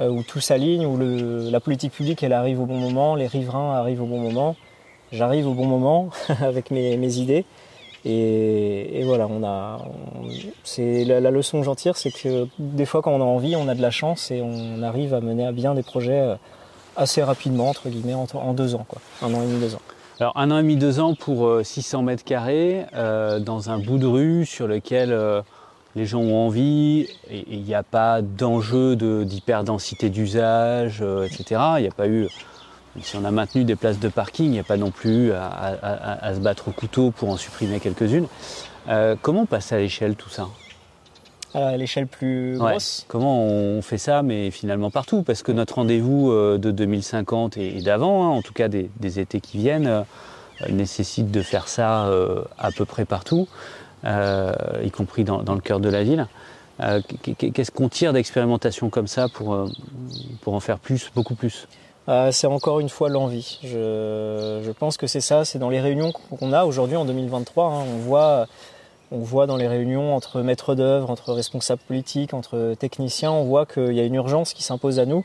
euh, 0.00 0.08
où 0.08 0.22
tout 0.22 0.40
s'aligne, 0.40 0.86
où 0.86 0.98
la 0.98 1.60
politique 1.60 1.92
publique, 1.92 2.22
elle 2.22 2.32
arrive 2.32 2.60
au 2.60 2.66
bon 2.66 2.78
moment, 2.78 3.14
les 3.14 3.26
riverains 3.26 3.74
arrivent 3.74 4.02
au 4.02 4.06
bon 4.06 4.20
moment. 4.20 4.56
J'arrive 5.12 5.46
au 5.46 5.54
bon 5.54 5.66
moment 5.66 6.10
avec 6.40 6.70
mes 6.70 7.18
idées. 7.18 7.44
Et, 8.08 9.02
voilà, 9.04 9.28
c'est 10.62 11.04
la, 11.04 11.30
leçon 11.32 11.58
que 11.58 11.64
j'en 11.64 11.74
tire, 11.74 11.96
c'est 11.96 12.12
que 12.12 12.46
des 12.58 12.86
fois 12.86 13.02
quand 13.02 13.10
on 13.10 13.20
a 13.20 13.24
envie, 13.24 13.56
on 13.56 13.66
a 13.66 13.74
de 13.74 13.82
la 13.82 13.90
chance 13.90 14.30
et 14.30 14.42
on 14.42 14.82
arrive 14.82 15.12
à 15.12 15.20
mener 15.20 15.44
à 15.44 15.50
bien 15.50 15.74
des 15.74 15.82
projets 15.82 16.20
euh, 16.20 16.36
assez 16.96 17.20
rapidement, 17.22 17.68
entre 17.68 17.88
guillemets, 17.88 18.14
en, 18.14 18.52
deux 18.52 18.76
ans, 18.76 18.86
quoi, 18.88 19.00
un 19.22 19.34
an 19.34 19.42
et 19.42 19.46
demi, 19.46 19.58
deux 19.58 19.74
ans. 19.74 19.80
Alors 20.20 20.32
un 20.36 20.52
an 20.52 20.58
et 20.58 20.62
demi, 20.62 20.76
deux 20.76 21.00
ans 21.00 21.14
pour 21.14 21.46
euh, 21.46 21.64
600 21.64 22.02
mètres 22.02 22.22
carrés 22.22 22.86
euh, 22.94 23.40
dans 23.40 23.70
un 23.70 23.78
bout 23.78 23.98
de 23.98 24.06
rue 24.06 24.46
sur 24.46 24.68
lequel 24.68 25.12
euh, 25.12 25.42
les 25.96 26.06
gens 26.06 26.20
ont 26.20 26.46
envie 26.46 27.08
et 27.28 27.44
il 27.50 27.62
n'y 27.62 27.74
a 27.74 27.82
pas 27.82 28.22
d'enjeu 28.22 28.94
de- 28.94 29.24
d'hyperdensité 29.24 30.10
d'usage, 30.10 31.02
etc. 31.24 31.60
Il 31.78 31.82
n'y 31.82 31.88
a 31.88 31.94
pas 31.94 32.06
eu, 32.06 32.28
si 33.02 33.16
on 33.16 33.24
a 33.24 33.30
maintenu 33.30 33.64
des 33.64 33.76
places 33.76 33.98
de 33.98 34.08
parking, 34.08 34.46
il 34.46 34.50
n'y 34.52 34.58
a 34.58 34.64
pas 34.64 34.76
non 34.76 34.90
plus 34.90 35.32
à, 35.32 35.46
à- 35.46 35.74
à- 35.74 36.26
à 36.26 36.34
se 36.34 36.40
battre 36.40 36.68
au 36.68 36.70
couteau 36.72 37.10
pour 37.10 37.28
en 37.30 37.36
supprimer 37.36 37.80
quelques-unes. 37.80 38.26
Euh, 38.88 39.16
comment 39.20 39.42
on 39.42 39.46
passe 39.46 39.72
à 39.72 39.78
l'échelle 39.78 40.14
tout 40.16 40.28
ça? 40.30 40.48
À 41.54 41.76
l'échelle 41.76 42.06
plus 42.06 42.58
Ouais. 42.58 42.70
grosse. 42.72 43.04
Comment 43.08 43.44
on 43.44 43.80
fait 43.82 43.98
ça, 43.98 44.22
mais 44.22 44.50
finalement 44.50 44.90
partout? 44.90 45.22
Parce 45.22 45.42
que 45.42 45.52
notre 45.52 45.76
rendez-vous 45.76 46.30
euh, 46.30 46.58
de 46.58 46.70
2050 46.70 47.56
et 47.56 47.80
d'avant, 47.80 48.24
hein, 48.26 48.28
en 48.36 48.42
tout 48.42 48.52
cas 48.52 48.68
des, 48.68 48.90
des 49.00 49.20
étés 49.20 49.40
qui 49.40 49.56
viennent, 49.58 49.86
euh, 49.86 50.02
nécessite 50.68 51.30
de 51.30 51.42
faire 51.42 51.68
ça 51.68 52.06
euh, 52.06 52.42
à 52.58 52.70
peu 52.72 52.84
près 52.84 53.04
partout, 53.04 53.48
y 54.04 54.90
compris 54.90 55.24
dans, 55.24 55.42
dans 55.42 55.54
le 55.54 55.60
cœur 55.60 55.80
de 55.80 55.88
la 55.88 56.02
ville. 56.04 56.26
Qu- 56.78 57.34
qu- 57.34 57.50
Qu'est-ce 57.52 57.70
qu'on 57.70 57.88
tire 57.88 58.12
d'expérimentation 58.12 58.88
comme 58.90 59.06
ça 59.06 59.28
pour, 59.28 59.66
pour 60.42 60.54
en 60.54 60.60
faire 60.60 60.78
plus, 60.78 61.10
beaucoup 61.14 61.34
plus? 61.34 61.66
Euh, 62.08 62.30
c'est 62.30 62.46
encore 62.46 62.80
une 62.80 62.88
fois 62.88 63.08
l'envie. 63.08 63.58
Je, 63.64 64.70
pense 64.72 64.96
que 64.96 65.06
c'est 65.06 65.20
ça, 65.20 65.44
c'est 65.44 65.58
dans 65.58 65.70
les 65.70 65.80
réunions 65.80 66.12
qu'on 66.12 66.52
a 66.52 66.64
aujourd'hui 66.64 66.96
en 66.96 67.04
2023. 67.04 67.64
hein, 67.64 67.84
on, 67.84 67.98
voit, 67.98 68.46
on 69.10 69.18
voit 69.18 69.46
dans 69.46 69.56
les 69.56 69.66
réunions 69.66 70.14
entre 70.14 70.42
maîtres 70.42 70.74
d'œuvre, 70.74 71.10
entre 71.10 71.32
responsables 71.32 71.82
politiques, 71.82 72.32
entre 72.32 72.74
techniciens, 72.78 73.32
on 73.32 73.44
voit 73.44 73.66
qu'il 73.66 73.92
y 73.92 74.00
a 74.00 74.04
une 74.04 74.14
urgence 74.14 74.52
qui 74.52 74.62
s'impose 74.62 75.00
à 75.00 75.06
nous. 75.06 75.24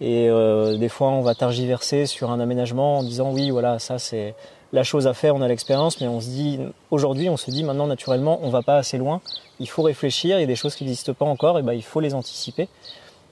Et 0.00 0.28
euh, 0.30 0.78
des 0.78 0.88
fois, 0.88 1.08
on 1.08 1.20
va 1.20 1.34
targiverser 1.34 2.06
sur 2.06 2.30
un 2.30 2.40
aménagement 2.40 2.98
en 2.98 3.02
disant 3.02 3.32
oui, 3.32 3.50
voilà, 3.50 3.78
ça 3.78 3.98
c'est 3.98 4.34
la 4.72 4.82
chose 4.82 5.06
à 5.06 5.14
faire, 5.14 5.34
on 5.34 5.42
a 5.42 5.48
l'expérience, 5.48 6.00
mais 6.00 6.08
on 6.08 6.20
se 6.20 6.28
dit 6.28 6.58
aujourd'hui, 6.90 7.28
on 7.28 7.36
se 7.36 7.50
dit 7.50 7.64
maintenant 7.64 7.86
naturellement, 7.86 8.38
on 8.42 8.50
va 8.50 8.62
pas 8.62 8.76
assez 8.76 8.98
loin. 8.98 9.20
Il 9.58 9.68
faut 9.68 9.82
réfléchir, 9.82 10.38
il 10.38 10.40
y 10.40 10.44
a 10.44 10.46
des 10.46 10.56
choses 10.56 10.74
qui 10.74 10.84
n'existent 10.84 11.12
pas 11.12 11.26
encore, 11.26 11.58
et 11.58 11.62
ben 11.62 11.74
il 11.74 11.82
faut 11.82 12.00
les 12.00 12.14
anticiper. 12.14 12.68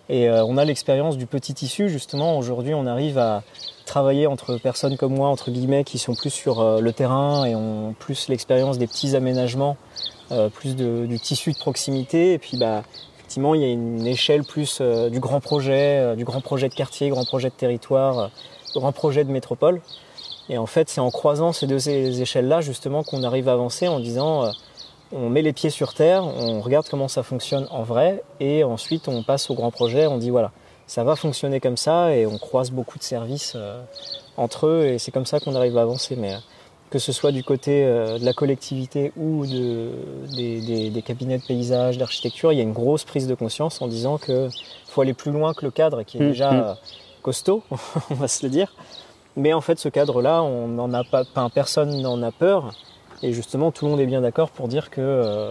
Et 0.09 0.29
euh, 0.29 0.45
on 0.45 0.57
a 0.57 0.65
l'expérience 0.65 1.17
du 1.17 1.27
petit 1.27 1.55
tissu, 1.55 1.89
justement. 1.89 2.39
Aujourd'hui, 2.39 2.75
on 2.75 2.87
arrive 2.87 3.19
à 3.19 3.43
travailler 3.85 4.27
entre 4.27 4.57
personnes 4.57 4.97
comme 4.97 5.15
moi, 5.15 5.29
entre 5.29 5.51
guillemets, 5.51 5.85
qui 5.85 5.99
sont 5.99 6.15
plus 6.15 6.31
sur 6.31 6.61
euh, 6.61 6.81
le 6.81 6.93
terrain 6.93 7.45
et 7.45 7.55
ont 7.55 7.95
plus 7.99 8.29
l'expérience 8.29 8.79
des 8.79 8.87
petits 8.87 9.17
aménagements, 9.17 9.77
euh, 10.33 10.49
plus 10.49 10.77
du 10.77 11.21
tissu 11.21 11.53
de 11.53 11.59
proximité. 11.59 12.33
Et 12.33 12.39
puis, 12.39 12.57
bah, 12.57 12.85
effectivement, 13.17 13.55
il 13.55 13.61
y 13.61 13.65
a 13.65 13.69
une 13.69 14.07
échelle 14.07 14.45
plus 14.45 14.81
du 14.81 15.21
grand 15.21 15.41
projet, 15.41 16.17
du 16.17 16.25
grand 16.25 16.41
projet 16.41 16.69
de 16.69 16.75
quartier, 16.75 17.11
grand 17.11 17.27
projet 17.27 17.51
de 17.51 17.55
territoire, 17.55 18.31
grand 18.75 18.93
projet 18.93 19.25
de 19.25 19.31
métropole. 19.31 19.83
Et 20.49 20.57
en 20.57 20.65
fait, 20.65 20.89
c'est 20.89 21.03
en 21.03 21.11
croisant 21.11 21.53
ces 21.53 21.67
deux 21.67 21.91
échelles-là, 21.91 22.63
justement, 22.63 23.03
qu'on 23.03 23.23
arrive 23.25 23.49
à 23.49 23.53
avancer 23.53 23.89
en 23.89 24.01
disant... 24.01 24.51
on 25.13 25.29
met 25.31 25.43
les 25.43 25.53
pieds 25.53 25.71
sur 25.71 25.95
terre, 25.95 26.25
on 26.25 26.61
regarde 26.61 26.87
comment 26.91 27.09
ça 27.09 27.23
fonctionne 27.23 27.67
en 27.71 27.83
vrai, 27.83 28.23
et 28.41 28.65
ensuite 28.65 29.09
on 29.09 29.23
passe 29.23 29.51
au 29.51 29.55
grand 29.55 29.71
projet, 29.71 30.07
on 30.07 30.19
dit 30.19 30.31
voilà, 30.31 30.51
ça 30.87 31.05
va 31.05 31.17
fonctionner 31.17 31.61
comme 31.61 31.77
ça, 31.77 32.15
et 32.15 32.27
on 32.27 32.39
croise 32.39 32.71
beaucoup 32.71 32.99
de 32.99 33.03
services 33.05 33.55
euh, 33.57 33.81
entre 34.37 34.67
eux, 34.67 34.87
et 34.87 34.99
c'est 34.99 35.11
comme 35.11 35.27
ça 35.27 35.41
qu'on 35.41 35.55
arrive 35.55 35.77
à 35.79 35.83
avancer. 35.83 36.17
Mais 36.17 36.35
euh, 36.35 36.39
que 36.91 36.99
ce 36.99 37.13
soit 37.13 37.33
du 37.33 37.45
côté 37.45 37.85
euh, 37.85 38.19
de 38.19 38.25
la 38.25 38.33
collectivité 38.33 39.13
ou 39.17 39.45
de, 39.47 39.91
des, 40.35 40.61
des- 40.63 40.91
des 40.91 41.03
cabinets 41.03 41.39
de 41.39 41.43
paysage, 41.45 41.99
d'architecture, 41.99 42.53
il 42.53 42.57
y 42.57 42.61
a 42.61 42.65
une 42.65 42.73
grosse 42.73 43.05
prise 43.05 43.27
de 43.27 43.35
conscience 43.35 43.83
en 43.83 43.89
disant 43.89 44.17
qu'il 44.19 44.49
faut 44.87 45.03
aller 45.03 45.13
plus 45.15 45.31
loin 45.33 45.53
que 45.55 45.65
le 45.67 45.71
cadre, 45.71 46.03
qui 46.03 46.17
est 46.19 46.21
Mm, 46.23 46.29
déjà 46.29 46.51
mm. 46.53 46.77
costaud, 47.23 47.63
on 48.11 48.15
va 48.15 48.29
se 48.29 48.45
le 48.45 48.51
dire. 48.51 48.75
Mais 49.37 49.53
en 49.53 49.61
fait, 49.61 49.79
ce 49.79 49.89
cadre-là, 49.89 50.43
on 50.43 50.67
n'en 50.69 50.93
a 50.95 51.05
pas, 51.05 51.23
enfin, 51.23 51.49
personne 51.51 52.01
n'en 52.01 52.23
a 52.23 52.33
peur. 52.33 52.73
Et 53.23 53.33
justement, 53.33 53.73
tout 53.73 53.85
le 53.85 53.91
monde 53.91 54.01
est 54.01 54.07
bien 54.07 54.21
d'accord 54.21 54.51
pour 54.51 54.69
dire 54.69 54.91
que 54.91 55.01
euh, 55.01 55.51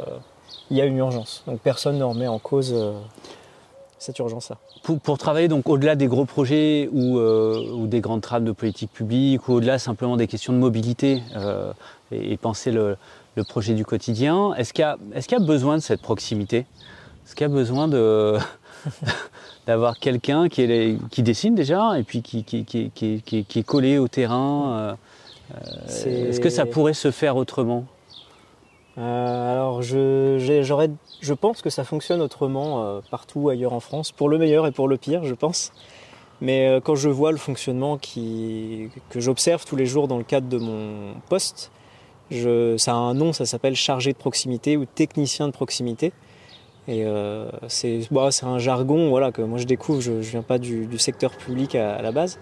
y 0.71 0.81
a 0.81 0.85
une 0.85 0.97
urgence. 0.97 1.43
Donc 1.47 1.59
personne 1.59 1.97
ne 1.97 2.03
remet 2.03 2.27
en 2.27 2.39
cause 2.39 2.73
euh, 2.73 2.93
cette 3.97 4.17
urgence-là. 4.19 4.57
pour, 4.83 5.17
travailler 5.17 5.47
donc 5.47 5.67
au-delà 5.67 5.95
des 5.95 6.07
gros 6.07 6.25
projets 6.25 6.89
ou, 6.91 7.17
euh, 7.17 7.71
ou 7.73 7.87
des 7.87 7.99
grandes 7.99 8.21
trames 8.21 8.45
de 8.45 8.51
politique 8.51 8.91
publique 8.91 9.47
ou 9.47 9.53
au-delà 9.53 9.79
simplement 9.79 10.17
des 10.17 10.27
questions 10.27 10.53
de 10.53 10.59
mobilité 10.59 11.23
et, 12.11 12.37
penser 12.37 12.71
le, 12.71 12.97
projet 13.49 13.73
du 13.75 13.85
quotidien, 13.85 14.55
est-ce 14.55 14.73
qu'il 14.73 14.81
y, 14.81 14.85
a- 14.85 14.97
qu'il 15.21 15.45
besoin 15.45 15.75
de 15.75 15.81
cette 15.81 16.01
proximité? 16.01 16.65
Est-ce 17.25 17.35
qu'il 17.35 17.45
y 17.45 17.51
a 17.51 17.53
besoin 17.53 17.87
d'avoir 19.67 19.99
quelqu'un 19.99 20.47
qui, 20.49 21.21
dessine 21.21 21.53
déjà 21.53 21.99
et 21.99 22.03
puis 22.03 22.23
qui 22.23 22.45
est 23.55 23.63
collé 23.63 23.99
au 23.99 24.07
terrain 24.07 24.97
euh, 25.53 26.29
Est-ce 26.29 26.39
que 26.39 26.49
ça 26.49 26.65
pourrait 26.65 26.93
se 26.93 27.11
faire 27.11 27.35
autrement 27.37 27.85
Euh, 28.97 29.53
alors 29.53 29.83
je, 29.83 30.39
je 31.21 31.33
pense 31.33 31.61
que 31.61 31.69
ça 31.69 31.83
fonctionne 31.83 32.21
autrement 32.21 32.83
euh, 32.83 33.01
partout 33.11 33.49
ailleurs 33.49 33.73
en 33.73 33.79
France, 33.79 34.11
pour 34.11 34.27
le 34.27 34.37
meilleur 34.37 34.65
et 34.65 34.71
pour 34.71 34.87
le 34.87 34.97
pire, 34.97 35.23
je 35.23 35.35
pense. 35.35 35.71
Mais 36.41 36.67
euh, 36.67 36.79
quand 36.79 36.95
je 36.95 37.09
vois 37.09 37.31
le 37.31 37.37
fonctionnement 37.37 37.97
qui, 37.97 38.89
que 39.09 39.19
j'observe 39.19 39.65
tous 39.65 39.75
les 39.75 39.85
jours 39.85 40.07
dans 40.07 40.17
le 40.17 40.23
cadre 40.23 40.47
de 40.49 40.57
mon 40.57 41.13
poste, 41.29 41.71
je, 42.31 42.75
ça 42.77 42.93
a 42.93 42.95
un 42.95 43.13
nom, 43.13 43.33
ça 43.33 43.45
s'appelle 43.45 43.75
chargé 43.75 44.13
de 44.13 44.17
proximité 44.17 44.77
ou 44.77 44.85
technicien 44.85 45.47
de 45.47 45.53
proximité. 45.53 46.11
Et 46.89 47.03
c'est, 47.67 48.07
bah, 48.11 48.31
c'est 48.31 48.45
un 48.45 48.59
jargon 48.59 49.09
voilà, 49.09 49.33
que 49.33 49.41
moi 49.41 49.59
je 49.59 49.65
découvre, 49.65 49.99
je 49.99 50.13
ne 50.13 50.21
viens 50.21 50.41
pas 50.41 50.57
du, 50.57 50.85
du 50.85 50.97
secteur 50.97 51.31
public 51.35 51.75
à, 51.75 51.95
à 51.95 52.01
la 52.01 52.13
base. 52.13 52.39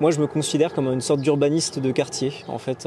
Moi 0.00 0.12
je 0.12 0.20
me 0.20 0.26
considère 0.26 0.72
comme 0.72 0.86
une 0.86 1.00
sorte 1.00 1.20
d'urbaniste 1.20 1.80
de 1.80 1.90
quartier. 1.90 2.32
En 2.46 2.58
fait, 2.58 2.86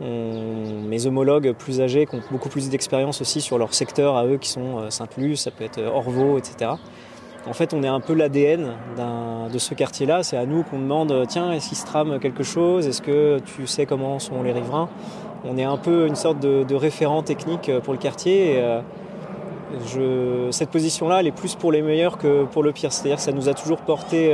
euh, 0.00 0.88
mes 0.88 1.06
homologues 1.06 1.52
plus 1.52 1.80
âgés 1.80 2.06
qui 2.06 2.16
ont 2.16 2.22
beaucoup 2.30 2.48
plus 2.48 2.70
d'expérience 2.70 3.20
aussi 3.20 3.40
sur 3.40 3.58
leur 3.58 3.74
secteur 3.74 4.16
à 4.16 4.26
eux 4.26 4.38
qui 4.38 4.48
sont 4.48 4.78
euh, 4.78 4.90
Sainte-Luce, 4.90 5.42
ça 5.42 5.50
peut 5.50 5.64
être 5.64 5.78
euh, 5.78 5.90
Orvaux, 5.90 6.38
etc. 6.38 6.72
En 7.46 7.52
fait, 7.52 7.74
on 7.74 7.82
est 7.82 7.88
un 7.88 8.00
peu 8.00 8.14
l'ADN 8.14 8.72
de 9.52 9.58
ce 9.58 9.74
quartier-là. 9.74 10.22
C'est 10.22 10.36
à 10.36 10.46
nous 10.46 10.62
qu'on 10.62 10.78
demande 10.78 11.24
tiens, 11.28 11.50
est-ce 11.50 11.68
qu'il 11.68 11.76
se 11.76 11.84
trame 11.84 12.20
quelque 12.20 12.44
chose? 12.44 12.86
Est-ce 12.86 13.02
que 13.02 13.40
tu 13.40 13.66
sais 13.66 13.84
comment 13.84 14.20
sont 14.20 14.44
les 14.44 14.52
riverains? 14.52 14.88
On 15.44 15.58
est 15.58 15.64
un 15.64 15.76
peu 15.76 16.06
une 16.06 16.14
sorte 16.14 16.38
de, 16.38 16.74
référent 16.76 17.24
technique 17.24 17.68
pour 17.82 17.94
le 17.94 17.98
quartier. 17.98 18.62
Cette 20.52 20.70
position-là, 20.70 21.18
elle 21.18 21.26
est 21.26 21.32
plus 21.32 21.56
pour 21.56 21.72
les 21.72 21.82
meilleurs 21.82 22.16
que 22.16 22.44
pour 22.44 22.62
le 22.62 22.70
pire. 22.70 22.92
C'est-à-dire 22.92 23.16
que 23.16 23.22
ça 23.22 23.32
nous 23.32 23.48
a 23.48 23.54
toujours 23.54 23.78
porté 23.78 24.32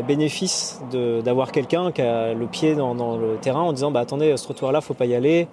bénéfice 0.00 0.80
de- 0.90 1.20
d'avoir 1.20 1.52
quelqu'un 1.52 1.92
qui 1.92 2.00
a 2.00 2.32
le 2.32 2.46
pied 2.46 2.74
dans, 2.74 2.94
le 3.16 3.36
terrain 3.40 3.60
en 3.60 3.72
disant 3.72 3.90
bah 3.90 4.00
attendez, 4.00 4.34
ce 4.36 4.44
trottoir-là, 4.44 4.80
faut 4.80 4.94
pas 4.94 5.04
y 5.06 5.14
aller 5.14 5.48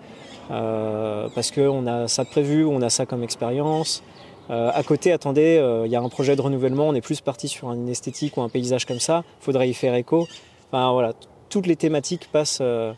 euh, 0.52 1.28
parce 1.36 1.52
qu'on 1.52 1.86
a 1.88 2.08
ça 2.08 2.24
de 2.24 2.30
prévu, 2.30 2.66
on 2.66 2.82
a 2.82 2.90
ça 2.90 3.06
comme 3.06 3.24
expérience. 3.24 4.04
Euh, 4.50 4.72
à 4.74 4.82
côté, 4.84 5.12
attendez, 5.12 5.58
euh, 5.58 5.86
il 5.86 5.92
y 5.92 5.96
a 5.96 6.02
un 6.02 6.10
projet 6.10 6.36
de 6.36 6.42
renouvellement, 6.42 6.88
on 6.88 6.96
est 6.96 7.02
plus 7.02 7.22
parti 7.22 7.48
sur 7.48 7.72
une 7.72 7.88
esthétique 7.88 8.38
ou 8.38 8.42
un 8.42 8.50
paysage 8.50 8.86
comme 8.86 9.00
ça, 9.00 9.24
faudrait 9.42 9.70
y 9.70 9.74
faire 9.74 9.94
écho. 9.94 10.28
Enfin 10.72 10.92
voilà, 10.92 11.14
toutes 11.50 11.68
les 11.68 11.76
thématiques 11.76 12.30
passent, 12.32 12.60
euh, 12.62 12.94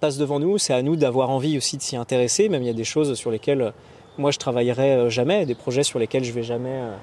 passent 0.00 0.18
devant 0.18 0.40
nous, 0.40 0.58
c'est 0.58 0.74
à 0.74 0.82
nous 0.82 0.96
d'avoir 0.96 1.30
envie 1.30 1.56
aussi 1.56 1.78
de 1.78 1.82
s'y 1.82 1.96
intéresser, 1.96 2.48
même 2.50 2.62
il 2.62 2.66
y 2.66 2.70
a 2.70 2.74
des 2.74 2.84
choses 2.84 3.14
sur 3.14 3.30
lesquelles 3.30 3.62
euh, 3.62 3.70
moi 4.18 4.30
je 4.30 4.38
travaillerai 4.38 4.92
euh, 4.92 5.08
jamais, 5.08 5.46
des 5.46 5.54
projets 5.54 5.84
sur 5.84 5.98
lesquels 5.98 6.24
je 6.24 6.32
vais 6.32 6.42
jamais, 6.42 6.68
euh, 6.68 6.94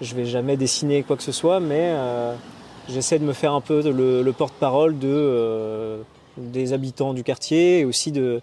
je 0.00 0.14
vais 0.16 0.24
jamais 0.24 0.56
dessiner 0.56 1.04
quoi 1.04 1.16
que 1.16 1.22
ce 1.22 1.32
soit, 1.32 1.60
mais 1.60 1.92
euh, 1.92 2.34
j'essaie 2.92 3.18
de 3.18 3.24
me 3.24 3.32
faire 3.32 3.52
un 3.52 3.60
peu 3.60 3.82
le, 3.82 4.22
le 4.22 4.32
porte-parole 4.32 4.96
euh, 5.02 6.02
des 6.36 6.72
habitants 6.72 7.14
du 7.14 7.22
quartier 7.22 7.80
et 7.80 7.84
aussi 7.84 8.12
de, 8.12 8.40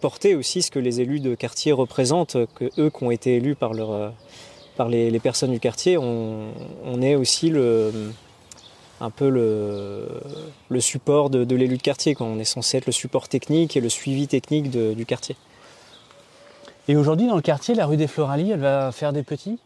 porter 0.00 0.34
aussi 0.34 0.62
ce 0.62 0.70
que 0.70 0.78
les 0.78 1.00
élus 1.00 1.20
de 1.20 1.34
quartier 1.34 1.72
représentent, 1.72 2.36
que 2.54 2.70
eux 2.78 2.90
qui 2.90 3.04
ont 3.04 3.10
été 3.10 3.36
élus 3.36 3.54
par, 3.54 3.72
euh, 3.72 4.10
les, 4.88 5.20
personnes 5.20 5.52
du 5.52 5.60
quartier, 5.60 5.98
on, 5.98 6.52
est 7.00 7.14
aussi 7.14 7.52
un 9.00 9.10
peu 9.10 9.28
le, 9.28 10.80
support 10.80 11.30
de, 11.30 11.54
l'élu 11.54 11.76
de 11.76 11.82
quartier. 11.82 12.16
On 12.20 12.38
est 12.38 12.44
censé 12.44 12.78
être 12.78 12.86
le 12.86 12.92
support 12.92 13.28
technique 13.28 13.76
et 13.76 13.80
le 13.80 13.88
suivi 13.88 14.28
technique 14.28 14.70
du 14.70 15.06
quartier. 15.06 15.36
Et 16.88 16.96
aujourd'hui, 16.96 17.26
dans 17.26 17.36
le 17.36 17.42
quartier, 17.42 17.74
la 17.74 17.84
rue 17.84 17.98
des 17.98 18.06
Floralies, 18.06 18.50
elle 18.50 18.60
va 18.60 18.92
faire 18.92 19.12
des 19.12 19.22
petits? 19.22 19.58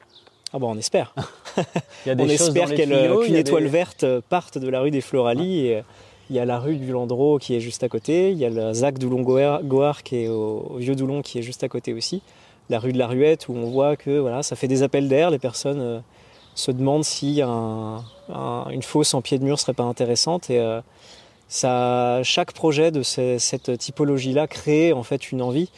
Ah 0.53 0.59
on 0.61 0.77
espère. 0.79 1.15
Il 2.05 2.09
y 2.09 2.11
a 2.11 2.15
des 2.15 2.25
on 2.25 2.27
choses 2.29 2.33
espère 2.49 2.65
dans 2.65 2.71
les 2.71 2.77
qu'elle, 2.77 2.89
tuyaux, 2.91 3.21
qu'une 3.21 3.37
étoile 3.37 3.63
des- 3.65 3.69
verte 3.71 4.05
euh, 4.05 4.21
parte 4.29 4.59
de 4.59 4.69
la 4.69 4.81
rue 4.81 4.91
des 4.91 5.01
Floralies. 5.01 5.67
Et, 5.67 5.77
euh, 5.77 5.83
il 6.31 6.37
y 6.37 6.39
a 6.39 6.45
la 6.47 6.59
rue 6.59 6.77
du 6.77 6.91
Landreau 6.93 7.39
qui 7.39 7.55
est 7.55 7.61
juste 7.61 7.83
à 7.83 7.89
côté. 7.89 8.31
Il 8.31 8.39
y 8.39 8.45
a 8.47 8.49
le 8.49 8.73
ZAC 8.73 8.99
Doulon-Goar 8.99 10.03
qui 10.03 10.17
est 10.25 10.29
au, 10.29 10.67
au 10.71 10.77
Vieux 10.79 10.95
Doulon 10.95 11.21
qui 11.21 11.39
est 11.39 11.43
juste 11.43 11.63
à 11.65 11.69
côté 11.69 11.93
aussi. 11.93 12.23
La 12.71 12.79
rue 12.79 12.93
de 12.93 12.99
la 12.99 13.07
Ruette 13.07 13.49
où 13.49 13.55
on 13.55 13.67
voit 13.71 13.97
que 13.97 14.19
voilà, 14.19 14.43
ça 14.43 14.57
fait 14.57 14.69
des 14.69 14.83
appels 14.83 15.09
d'air. 15.09 15.31
Les 15.31 15.39
personnes 15.39 15.81
euh, 15.81 15.99
se 16.55 16.71
demandent 16.71 17.05
si 17.05 17.43
un- 17.43 18.03
un- 18.33 18.67
une 18.71 18.83
fosse 18.83 19.13
en 19.15 19.21
pied 19.21 19.39
de 19.39 19.45
mur 19.45 19.59
serait 19.59 19.75
pas 19.75 19.83
intéressante. 19.83 20.49
Et 20.49 20.59
euh, 20.59 20.81
ça, 21.49 22.21
chaque 22.23 22.53
projet 22.53 22.91
de 22.91 23.03
ce- 23.03 23.39
cette 23.39 23.77
typologie-là 23.77 24.47
crée 24.47 24.93
en 24.93 25.03
fait 25.03 25.33
une 25.33 25.43
envie. 25.43 25.71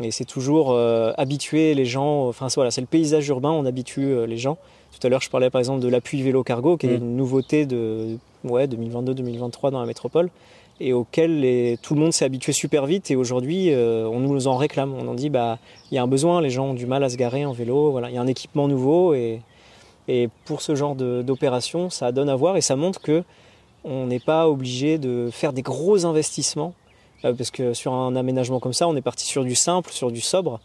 Et 0.00 0.10
c'est 0.10 0.24
toujours 0.24 0.70
euh, 0.72 1.12
habituer 1.18 1.74
les 1.74 1.84
gens. 1.84 2.28
Enfin 2.28 2.46
voilà, 2.54 2.70
c'est 2.70 2.80
le 2.80 2.86
paysage 2.86 3.26
urbain. 3.28 3.50
On 3.50 3.64
habitue 3.66 4.06
euh, 4.06 4.26
les 4.26 4.36
gens. 4.38 4.58
Tout 4.98 5.06
à 5.06 5.10
l'heure, 5.10 5.20
je 5.20 5.28
parlais 5.30 5.50
par 5.50 5.58
exemple 5.58 5.80
de 5.80 5.88
l'appui 5.88 6.22
vélo 6.22 6.42
cargo, 6.42 6.76
qui 6.76 6.86
est 6.86 6.90
Mm. 6.98 7.02
une 7.02 7.16
nouveauté 7.16 7.66
de 7.66 8.16
ouais, 8.44 8.66
2022-2023 8.66 9.70
dans 9.70 9.80
la 9.80 9.86
métropole, 9.86 10.30
et 10.80 10.92
auquel 10.92 11.40
les- 11.40 11.76
tout 11.82 11.94
le 11.94 12.00
monde 12.00 12.12
s'est 12.12 12.24
habitué 12.24 12.52
super 12.52 12.86
vite. 12.86 13.10
Et 13.10 13.16
aujourd'hui, 13.16 13.72
euh, 13.72 14.08
on 14.08 14.20
nous 14.20 14.46
en 14.46 14.56
réclame. 14.56 14.94
On 14.94 15.08
en 15.08 15.14
dit, 15.14 15.28
bah, 15.30 15.58
il 15.90 15.96
y 15.96 15.98
a 15.98 16.02
un 16.02 16.06
besoin, 16.06 16.40
les 16.40 16.50
gens 16.50 16.66
ont 16.70 16.74
du 16.74 16.86
mal 16.86 17.02
à 17.02 17.08
se 17.08 17.16
garer 17.16 17.44
en 17.44 17.52
vélo. 17.52 17.90
Voilà, 17.90 18.08
il 18.10 18.14
y 18.14 18.18
a 18.18 18.20
un 18.22 18.26
équipement 18.28 18.68
nouveau, 18.68 19.14
et, 19.14 19.40
et 20.06 20.28
pour 20.44 20.62
ce 20.62 20.74
genre 20.76 20.94
d'opération, 20.94 21.90
ça 21.90 22.12
donne 22.12 22.28
à 22.28 22.36
voir, 22.36 22.56
et 22.56 22.60
ça 22.60 22.76
montre 22.76 23.00
que 23.00 23.24
on 23.84 24.06
n'est 24.06 24.18
pas 24.20 24.48
obligé 24.48 24.98
de 24.98 25.28
faire 25.32 25.52
des 25.52 25.62
gros 25.62 26.04
investissements, 26.06 26.74
parce 27.22 27.50
que 27.50 27.74
sur 27.74 27.92
un 27.92 28.16
aménagement 28.16 28.60
comme 28.60 28.72
ça, 28.72 28.88
on 28.88 28.96
est 28.96 29.02
parti 29.02 29.26
sur 29.26 29.44
du 29.44 29.54
simple, 29.54 29.90
sur 29.90 30.10
du 30.10 30.20
sobre. 30.20 30.60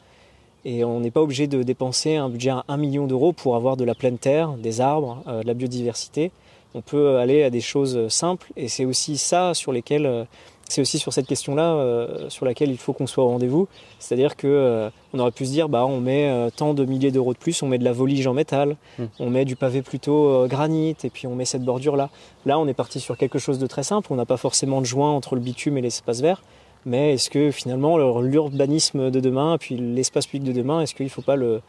Et 0.66 0.84
on 0.86 1.00
n'est 1.02 1.12
pas 1.12 1.22
obligé 1.22 1.48
de 1.48 1.62
dépenser 1.62 2.16
un 2.16 2.30
budget 2.30 2.52
à 2.52 2.64
1 2.68 2.78
million 2.78 3.06
d'euros 3.06 3.34
pour 3.34 3.56
avoir 3.56 3.76
de 3.76 3.84
la 3.84 3.96
pleine 3.96 4.18
terre, 4.18 4.52
des 4.54 4.80
arbres, 4.80 5.22
euh, 5.28 5.42
de 5.42 5.48
la 5.48 5.54
biodiversité. 5.54 6.32
On 6.74 6.82
peut 6.82 7.18
aller 7.18 7.44
à 7.44 7.50
des 7.50 7.62
choses 7.62 8.08
simples 8.08 8.52
et 8.56 8.68
c'est 8.68 8.86
aussi 8.86 9.18
ça 9.18 9.54
sur 9.54 9.72
lesquelles, 9.72 10.06
euh, 10.06 10.24
c'est 10.70 10.82
aussi 10.82 10.98
sur 10.98 11.14
cette 11.14 11.28
question-là 11.28 11.74
euh, 11.76 12.30
sur 12.30 12.46
laquelle 12.46 12.72
il 12.72 12.78
faut 12.78 12.94
qu'on 12.94 13.06
soit 13.08 13.24
au 13.24 13.28
rendez-vous. 13.28 13.68
C'est-à-dire 14.00 14.36
que 14.36 14.90
on 15.14 15.20
aurait 15.20 15.32
pu 15.32 15.46
se 15.46 15.52
dire, 15.52 15.70
bah 15.70 15.86
on 15.86 16.00
met 16.00 16.32
tant 16.56 16.74
de 16.74 16.84
milliers 16.86 17.12
d'euros 17.12 17.34
de 17.34 17.38
plus, 17.38 17.62
on 17.62 17.68
met 17.68 17.78
de 17.78 17.84
la 17.84 17.92
volige 17.94 18.26
en 18.28 18.34
métal, 18.34 18.76
Mm. 18.98 19.04
on 19.20 19.30
met 19.30 19.46
du 19.46 19.56
pavé 19.56 19.82
plutôt 19.82 20.48
granit 20.48 20.96
et 21.04 21.10
puis 21.10 21.28
on 21.28 21.36
met 21.36 21.46
cette 21.46 21.64
bordure-là. 21.64 22.10
Là, 22.46 22.58
on 22.60 22.68
est 22.68 22.74
parti 22.74 23.00
sur 23.00 23.18
quelque 23.18 23.40
chose 23.40 23.60
de 23.60 23.68
très 23.68 23.84
simple. 23.84 24.08
On 24.12 24.16
n'a 24.16 24.26
pas 24.26 24.38
forcément 24.38 24.82
de 24.82 24.86
joint 24.86 25.12
entre 25.12 25.36
le 25.36 25.42
bitume 25.42 25.78
et 25.78 25.82
l'espace 25.82 26.22
vert. 26.22 26.42
Mais 26.86 27.14
est-ce 27.14 27.30
que 27.30 27.52
finalement 27.52 27.98
le- 27.98 28.28
l'urbanisme 28.28 29.10
de 29.12 29.20
demain, 29.20 29.58
puis 29.60 29.76
l'espace 29.78 30.28
public 30.28 30.44
de 30.44 30.52
demain, 30.52 30.82
est-ce 30.82 30.94
qu'il 30.96 31.06
ne 31.06 31.10
faut 31.12 31.22
pas 31.22 31.36
le, 31.38 31.62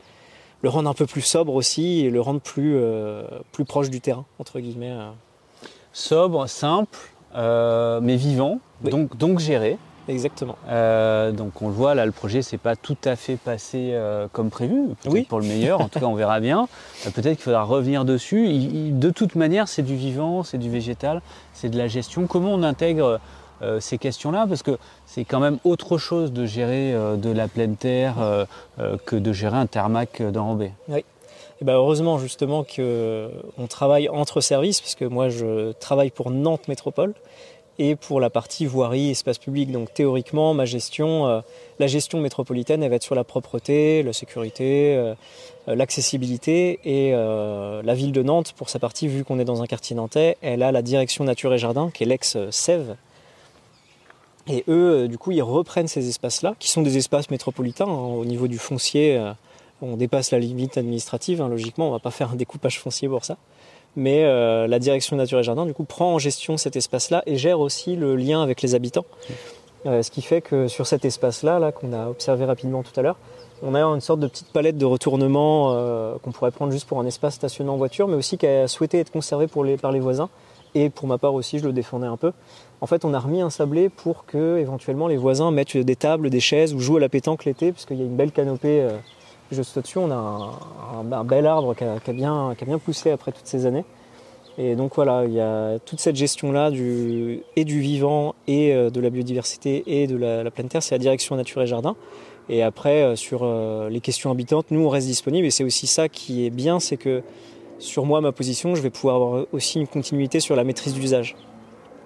le 0.62 0.68
rendre 0.68 0.88
un 0.90 0.94
peu 0.94 1.06
plus 1.06 1.20
sobre 1.22 1.54
aussi 1.54 2.04
et 2.04 2.10
le 2.10 2.20
rendre 2.20 2.40
plus, 2.40 2.74
euh, 2.76 3.22
plus 3.52 3.64
proche 3.64 3.90
du 3.90 4.00
terrain, 4.00 4.24
entre 4.38 4.58
guillemets 4.60 4.90
euh? 4.90 5.10
Sobre, 5.92 6.48
simple, 6.48 6.98
euh, 7.36 8.00
mais 8.02 8.16
vivant, 8.16 8.58
Oui. 8.84 8.90
donc, 8.90 9.16
donc 9.16 9.38
géré. 9.38 9.78
Exactement. 10.06 10.56
Euh, 10.68 11.32
donc 11.32 11.62
on 11.62 11.68
le 11.68 11.72
voit, 11.72 11.94
là 11.94 12.04
le 12.04 12.12
projet 12.12 12.42
s'est 12.42 12.58
pas 12.58 12.76
tout 12.76 12.96
à 13.06 13.16
fait 13.16 13.36
passé 13.36 13.88
euh, 13.92 14.26
comme 14.30 14.50
prévu, 14.50 14.82
Oui. 15.06 15.22
pour 15.22 15.40
le 15.40 15.46
meilleur, 15.46 15.80
en 15.80 15.88
tout 15.88 15.98
cas 15.98 16.04
on 16.06 16.14
verra 16.14 16.40
bien. 16.40 16.68
Euh, 17.06 17.10
peut-être 17.10 17.36
qu'il 17.36 17.42
faudra 17.44 17.62
revenir 17.64 18.04
dessus. 18.04 18.46
Il- 18.48 18.74
il- 18.88 18.98
de 18.98 19.10
toute 19.10 19.34
manière, 19.34 19.66
c'est 19.68 19.82
du 19.82 19.94
vivant, 19.96 20.42
c'est 20.42 20.58
du 20.58 20.68
végétal, 20.70 21.20
c'est 21.54 21.68
de 21.70 21.76
la 21.78 21.86
gestion. 21.88 22.26
Comment 22.26 22.52
on 22.52 22.62
intègre 22.62 23.18
euh, 23.62 23.78
ces 23.80 23.96
questions-là? 23.98 24.46
Parce 24.48 24.62
que 24.62 24.78
c'est 25.06 25.24
quand 25.24 25.40
même 25.40 25.58
autre 25.64 25.96
chose 25.98 26.32
de 26.32 26.44
gérer 26.46 26.92
euh, 26.94 27.16
de 27.16 27.30
la 27.30 27.46
pleine 27.48 27.76
terre 27.76 28.14
que 29.06 29.16
de 29.16 29.32
gérer 29.32 29.56
un 29.56 29.66
thermac 29.66 30.20
d'enrobé. 30.22 30.72
Et 31.60 31.64
ben 31.64 31.74
heureusement 31.74 32.18
justement 32.18 32.64
qu'on 32.64 33.66
travaille 33.68 34.08
entre 34.08 34.40
services, 34.40 34.80
parce 34.80 34.94
que 34.94 35.04
moi 35.04 35.28
je 35.28 35.72
travaille 35.72 36.10
pour 36.10 36.30
Nantes 36.30 36.68
Métropole 36.68 37.14
et 37.78 37.96
pour 37.96 38.20
la 38.20 38.30
partie 38.30 38.66
voirie, 38.66 39.10
espace 39.10 39.38
public. 39.38 39.70
Donc 39.72 39.92
théoriquement, 39.92 40.54
ma 40.54 40.64
gestion, 40.64 41.26
euh, 41.26 41.40
la 41.78 41.86
gestion 41.86 42.20
métropolitaine, 42.20 42.82
elle 42.82 42.90
va 42.90 42.96
être 42.96 43.02
sur 43.02 43.14
la 43.14 43.24
propreté, 43.24 44.02
la 44.02 44.12
sécurité, 44.12 44.94
euh, 44.94 45.14
euh, 45.68 45.74
l'accessibilité. 45.74 46.78
Et 46.84 47.12
la 47.12 47.94
ville 47.94 48.12
de 48.12 48.22
Nantes, 48.22 48.52
pour 48.56 48.68
sa 48.68 48.78
partie, 48.78 49.08
vu 49.08 49.24
qu'on 49.24 49.38
est 49.38 49.44
dans 49.44 49.62
un 49.62 49.66
quartier 49.66 49.96
nantais, 49.96 50.36
elle 50.42 50.62
a 50.62 50.72
la 50.72 50.82
direction 50.82 51.24
nature 51.24 51.52
et 51.52 51.58
jardin, 51.58 51.90
qui 51.92 52.04
est 52.04 52.06
l'ex-SEV. 52.06 52.94
Et 54.46 54.62
eux, 54.68 55.08
du 55.08 55.16
coup, 55.16 55.32
ils 55.32 55.42
reprennent 55.42 55.88
ces 55.88 56.08
espaces-là, 56.08 56.54
qui 56.58 56.70
sont 56.70 56.82
des 56.82 56.98
espaces 56.98 57.30
métropolitains. 57.30 57.86
hein, 57.86 58.14
au 58.18 58.24
niveau 58.26 58.46
du 58.46 58.58
foncier, 58.58 59.18
on 59.82 59.96
dépasse 59.96 60.30
la 60.30 60.38
limite 60.38 60.78
administrative. 60.78 61.40
hein, 61.40 61.48
logiquement, 61.48 61.88
on 61.88 61.92
va 61.92 61.98
pas 61.98 62.10
faire 62.10 62.32
un 62.32 62.36
découpage 62.36 62.80
foncier 62.80 63.08
pour 63.08 63.24
ça. 63.24 63.36
Mais 63.96 64.24
euh, 64.24 64.66
la 64.66 64.78
direction 64.78 65.16
nature 65.16 65.38
et 65.38 65.44
jardin, 65.44 65.66
du 65.66 65.74
coup, 65.74 65.84
prend 65.84 66.14
en 66.14 66.18
gestion 66.18 66.56
cet 66.56 66.76
espace-là 66.76 67.22
et 67.26 67.36
gère 67.36 67.60
aussi 67.60 67.96
le 67.96 68.16
lien 68.16 68.42
avec 68.42 68.60
les 68.62 68.74
habitants. 68.74 69.06
Euh, 69.86 70.02
ce 70.02 70.10
qui 70.10 70.22
fait 70.22 70.40
que 70.40 70.66
sur 70.66 70.86
cet 70.86 71.04
espace-là, 71.04 71.58
là, 71.58 71.70
qu'on 71.70 71.92
a 71.92 72.08
observé 72.08 72.44
rapidement 72.44 72.82
tout 72.82 72.98
à 72.98 73.02
l'heure, 73.02 73.16
on 73.62 73.74
a 73.74 73.82
une 73.82 74.00
sorte 74.00 74.20
de 74.20 74.26
petite 74.26 74.48
palette 74.48 74.78
de 74.78 74.84
retournement 74.84 75.72
euh, 75.74 76.16
qu'on 76.22 76.32
pourrait 76.32 76.50
prendre 76.50 76.72
juste 76.72 76.88
pour 76.88 76.98
un 76.98 77.06
espace 77.06 77.34
stationnant 77.34 77.74
en 77.74 77.76
voiture, 77.76 78.08
mais 78.08 78.16
aussi 78.16 78.36
qui 78.36 78.46
a 78.46 78.66
souhaité 78.66 78.98
être 78.98 79.12
conservé 79.12 79.46
pour 79.46 79.62
les, 79.62 79.76
par 79.76 79.92
les 79.92 80.00
voisins. 80.00 80.28
Et 80.74 80.90
pour 80.90 81.06
ma 81.06 81.18
part 81.18 81.34
aussi, 81.34 81.60
je 81.60 81.64
le 81.64 81.72
défendais 81.72 82.08
un 82.08 82.16
peu. 82.16 82.32
En 82.80 82.86
fait, 82.86 83.04
on 83.04 83.14
a 83.14 83.20
remis 83.20 83.40
un 83.42 83.50
sablé 83.50 83.88
pour 83.88 84.26
que 84.26 84.58
éventuellement 84.58 85.06
les 85.06 85.16
voisins 85.16 85.52
mettent 85.52 85.76
des 85.76 85.94
tables, 85.94 86.30
des 86.30 86.40
chaises 86.40 86.74
ou 86.74 86.80
jouent 86.80 86.96
à 86.96 87.00
la 87.00 87.08
pétanque 87.08 87.44
l'été, 87.44 87.70
puisqu'il 87.70 87.98
y 87.98 88.02
a 88.02 88.04
une 88.04 88.16
belle 88.16 88.32
canopée 88.32 88.88
juste 89.50 89.76
au-dessus. 89.76 89.98
On 89.98 90.10
a 90.10 90.60
un, 90.98 91.24
bel 91.24 91.46
arbre 91.46 91.74
qui 91.74 91.84
a, 91.84 92.12
bien, 92.12 92.78
poussé 92.84 93.10
après 93.10 93.32
toutes 93.32 93.46
ces 93.46 93.66
années. 93.66 93.84
Et 94.56 94.76
donc 94.76 94.94
voilà, 94.94 95.24
il 95.24 95.32
y 95.32 95.40
a 95.40 95.80
toute 95.80 95.98
cette 95.98 96.14
gestion-là 96.14 96.70
et 96.70 97.64
du 97.64 97.80
vivant 97.80 98.36
et 98.46 98.72
euh, 98.72 98.88
de 98.88 99.00
la 99.00 99.10
biodiversité 99.10 99.82
et 99.84 100.06
de 100.06 100.16
la, 100.16 100.44
la 100.44 100.50
pleine 100.52 100.68
terre, 100.68 100.80
c'est 100.80 100.94
la 100.94 101.00
direction 101.00 101.34
nature 101.34 101.60
et 101.62 101.66
jardin. 101.66 101.96
Et 102.48 102.62
après, 102.62 103.02
euh, 103.02 103.16
sur 103.16 103.40
euh, 103.42 103.88
les 103.88 104.00
questions 104.00 104.30
habitantes, 104.30 104.66
nous, 104.70 104.80
on 104.80 104.88
reste 104.88 105.06
disponible. 105.06 105.46
Et 105.46 105.50
c'est 105.50 105.64
aussi 105.64 105.86
ça 105.86 106.08
qui 106.08 106.46
est 106.46 106.50
bien, 106.50 106.78
c'est 106.80 106.96
que 106.96 107.22
sur 107.78 108.04
moi, 108.04 108.20
ma 108.20 108.32
position, 108.32 108.74
je 108.74 108.82
vais 108.82 108.90
pouvoir 108.90 109.16
avoir 109.16 109.46
aussi 109.52 109.80
une 109.80 109.86
continuité 109.86 110.40
sur 110.40 110.56
la 110.56 110.64
maîtrise 110.64 110.94
d'usage. 110.94 111.36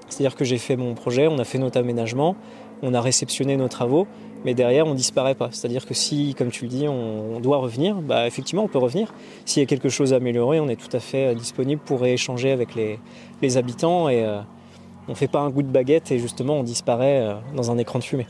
C'est-à-dire 0.09 0.37
que 0.37 0.45
j'ai 0.45 0.59
fait 0.59 0.77
mon 0.77 0.95
projet, 0.95 1.29
on 1.29 1.39
a 1.39 1.45
fait 1.45 1.59
notre 1.59 1.79
aménagement, 1.79 2.37
on 2.83 2.95
a 2.95 3.01
réceptionné 3.01 3.57
nos 3.57 3.69
travaux, 3.69 4.07
mais 4.45 4.55
derrière, 4.55 4.87
on 4.87 4.95
disparaît 4.95 5.35
pas. 5.35 5.49
C'est-à-dire 5.53 5.85
que 5.87 5.95
si, 5.95 6.35
comme 6.35 6.51
tu 6.51 6.65
le 6.65 6.71
dis, 6.71 6.87
on, 6.89 7.37
on 7.37 7.41
doit 7.41 7.57
revenir, 7.59 7.97
bah, 7.97 8.27
effectivement, 8.27 8.65
on 8.65 8.69
peut 8.69 8.79
revenir. 8.79 9.13
S'il 9.45 9.63
y 9.63 9.65
a 9.65 9.67
quelque 9.67 9.89
chose 9.89 10.13
à 10.13 10.17
améliorer, 10.17 10.61
on 10.61 10.69
est 10.69 10.77
tout 10.77 10.95
à 10.97 11.01
fait 11.01 11.29
euh, 11.29 11.35
disponible 11.35 11.81
pour 11.85 12.05
échanger 12.07 12.53
avec 12.53 12.75
les, 12.75 12.99
les 13.43 13.57
habitants 13.57 14.09
et 14.09 14.25
euh, 14.25 14.41
on 15.09 15.15
fait 15.15 15.29
pas 15.29 15.41
un 15.41 15.51
goût 15.51 15.63
de 15.63 15.69
baguette 15.69 16.11
et 16.13 16.19
justement, 16.19 16.55
on 16.55 16.63
disparaît 16.63 17.21
euh, 17.21 17.35
dans 17.57 17.71
un 17.71 17.79
écran 17.79 17.99
de 17.99 18.05
fumée. 18.05 18.27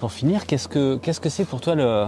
Pour 0.00 0.12
finir, 0.12 0.46
qu'est-ce 0.46 0.66
que 0.68 0.96
qu'est-ce 0.96 1.20
que 1.20 1.28
c'est 1.28 1.44
pour 1.44 1.60
toi 1.60 1.74
le, 1.74 2.06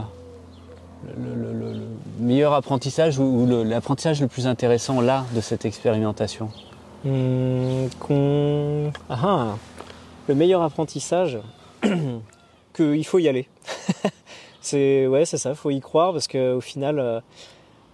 le, 1.06 1.34
le- 1.34 1.52
le- 1.52 1.72
le 1.74 1.86
meilleur 2.20 2.54
apprentissage 2.54 3.18
ou, 3.18 3.46
l'apprentissage 3.64 4.20
le 4.22 4.28
plus 4.28 4.46
intéressant 4.46 5.02
là 5.02 5.26
de 5.34 5.40
cette 5.42 5.66
expérimentation? 5.66 6.48
Hum, 7.04 7.88
Ah, 9.10 9.18
ah. 9.22 9.54
Le 10.28 10.34
meilleur 10.34 10.62
apprentissage, 10.62 11.38
qu'il 12.74 13.04
faut 13.04 13.18
y 13.18 13.28
aller. 13.28 13.48
c'est 14.60 15.06
ouais, 15.06 15.24
c'est 15.24 15.38
ça, 15.38 15.54
faut 15.54 15.70
y 15.70 15.80
croire 15.80 16.12
parce 16.12 16.28
qu'au 16.28 16.60
final, 16.60 16.98
euh, 16.98 17.20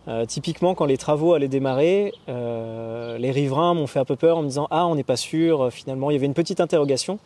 euh, 0.08 0.26
typiquement 0.26 0.74
quand 0.74 0.86
les 0.86 0.96
travaux 0.98 1.34
allaient 1.34 1.48
démarrer, 1.48 2.12
euh, 2.28 3.18
les 3.18 3.30
riverains 3.30 3.74
m'ont 3.74 3.86
fait 3.86 3.98
un 3.98 4.04
peu 4.04 4.16
peur 4.16 4.38
en 4.38 4.42
me 4.42 4.48
disant 4.48 4.68
ah 4.70 4.86
on 4.86 4.94
n'est 4.94 5.04
pas 5.04 5.16
sûr. 5.16 5.72
Finalement, 5.72 6.10
il 6.10 6.14
y 6.14 6.16
avait 6.16 6.26
une 6.26 6.34
petite 6.34 6.60
interrogation 6.60 7.18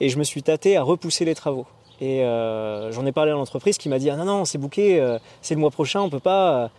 et 0.00 0.08
je 0.08 0.18
me 0.18 0.24
suis 0.24 0.42
tâté 0.42 0.76
à 0.76 0.82
repousser 0.82 1.24
les 1.24 1.34
travaux. 1.34 1.66
Et 2.00 2.20
j'en 2.22 3.04
ai 3.06 3.10
parlé 3.10 3.32
à 3.32 3.34
l'entreprise 3.34 3.76
qui 3.76 3.88
m'a 3.88 3.98
dit 3.98 4.08
ah 4.08 4.16
non 4.16 4.24
non 4.24 4.44
c'est 4.44 4.58
bouqué, 4.58 5.04
c'est 5.42 5.54
le 5.54 5.60
mois 5.60 5.72
prochain, 5.72 6.00
on 6.00 6.10
peut 6.10 6.20
pas. 6.20 6.70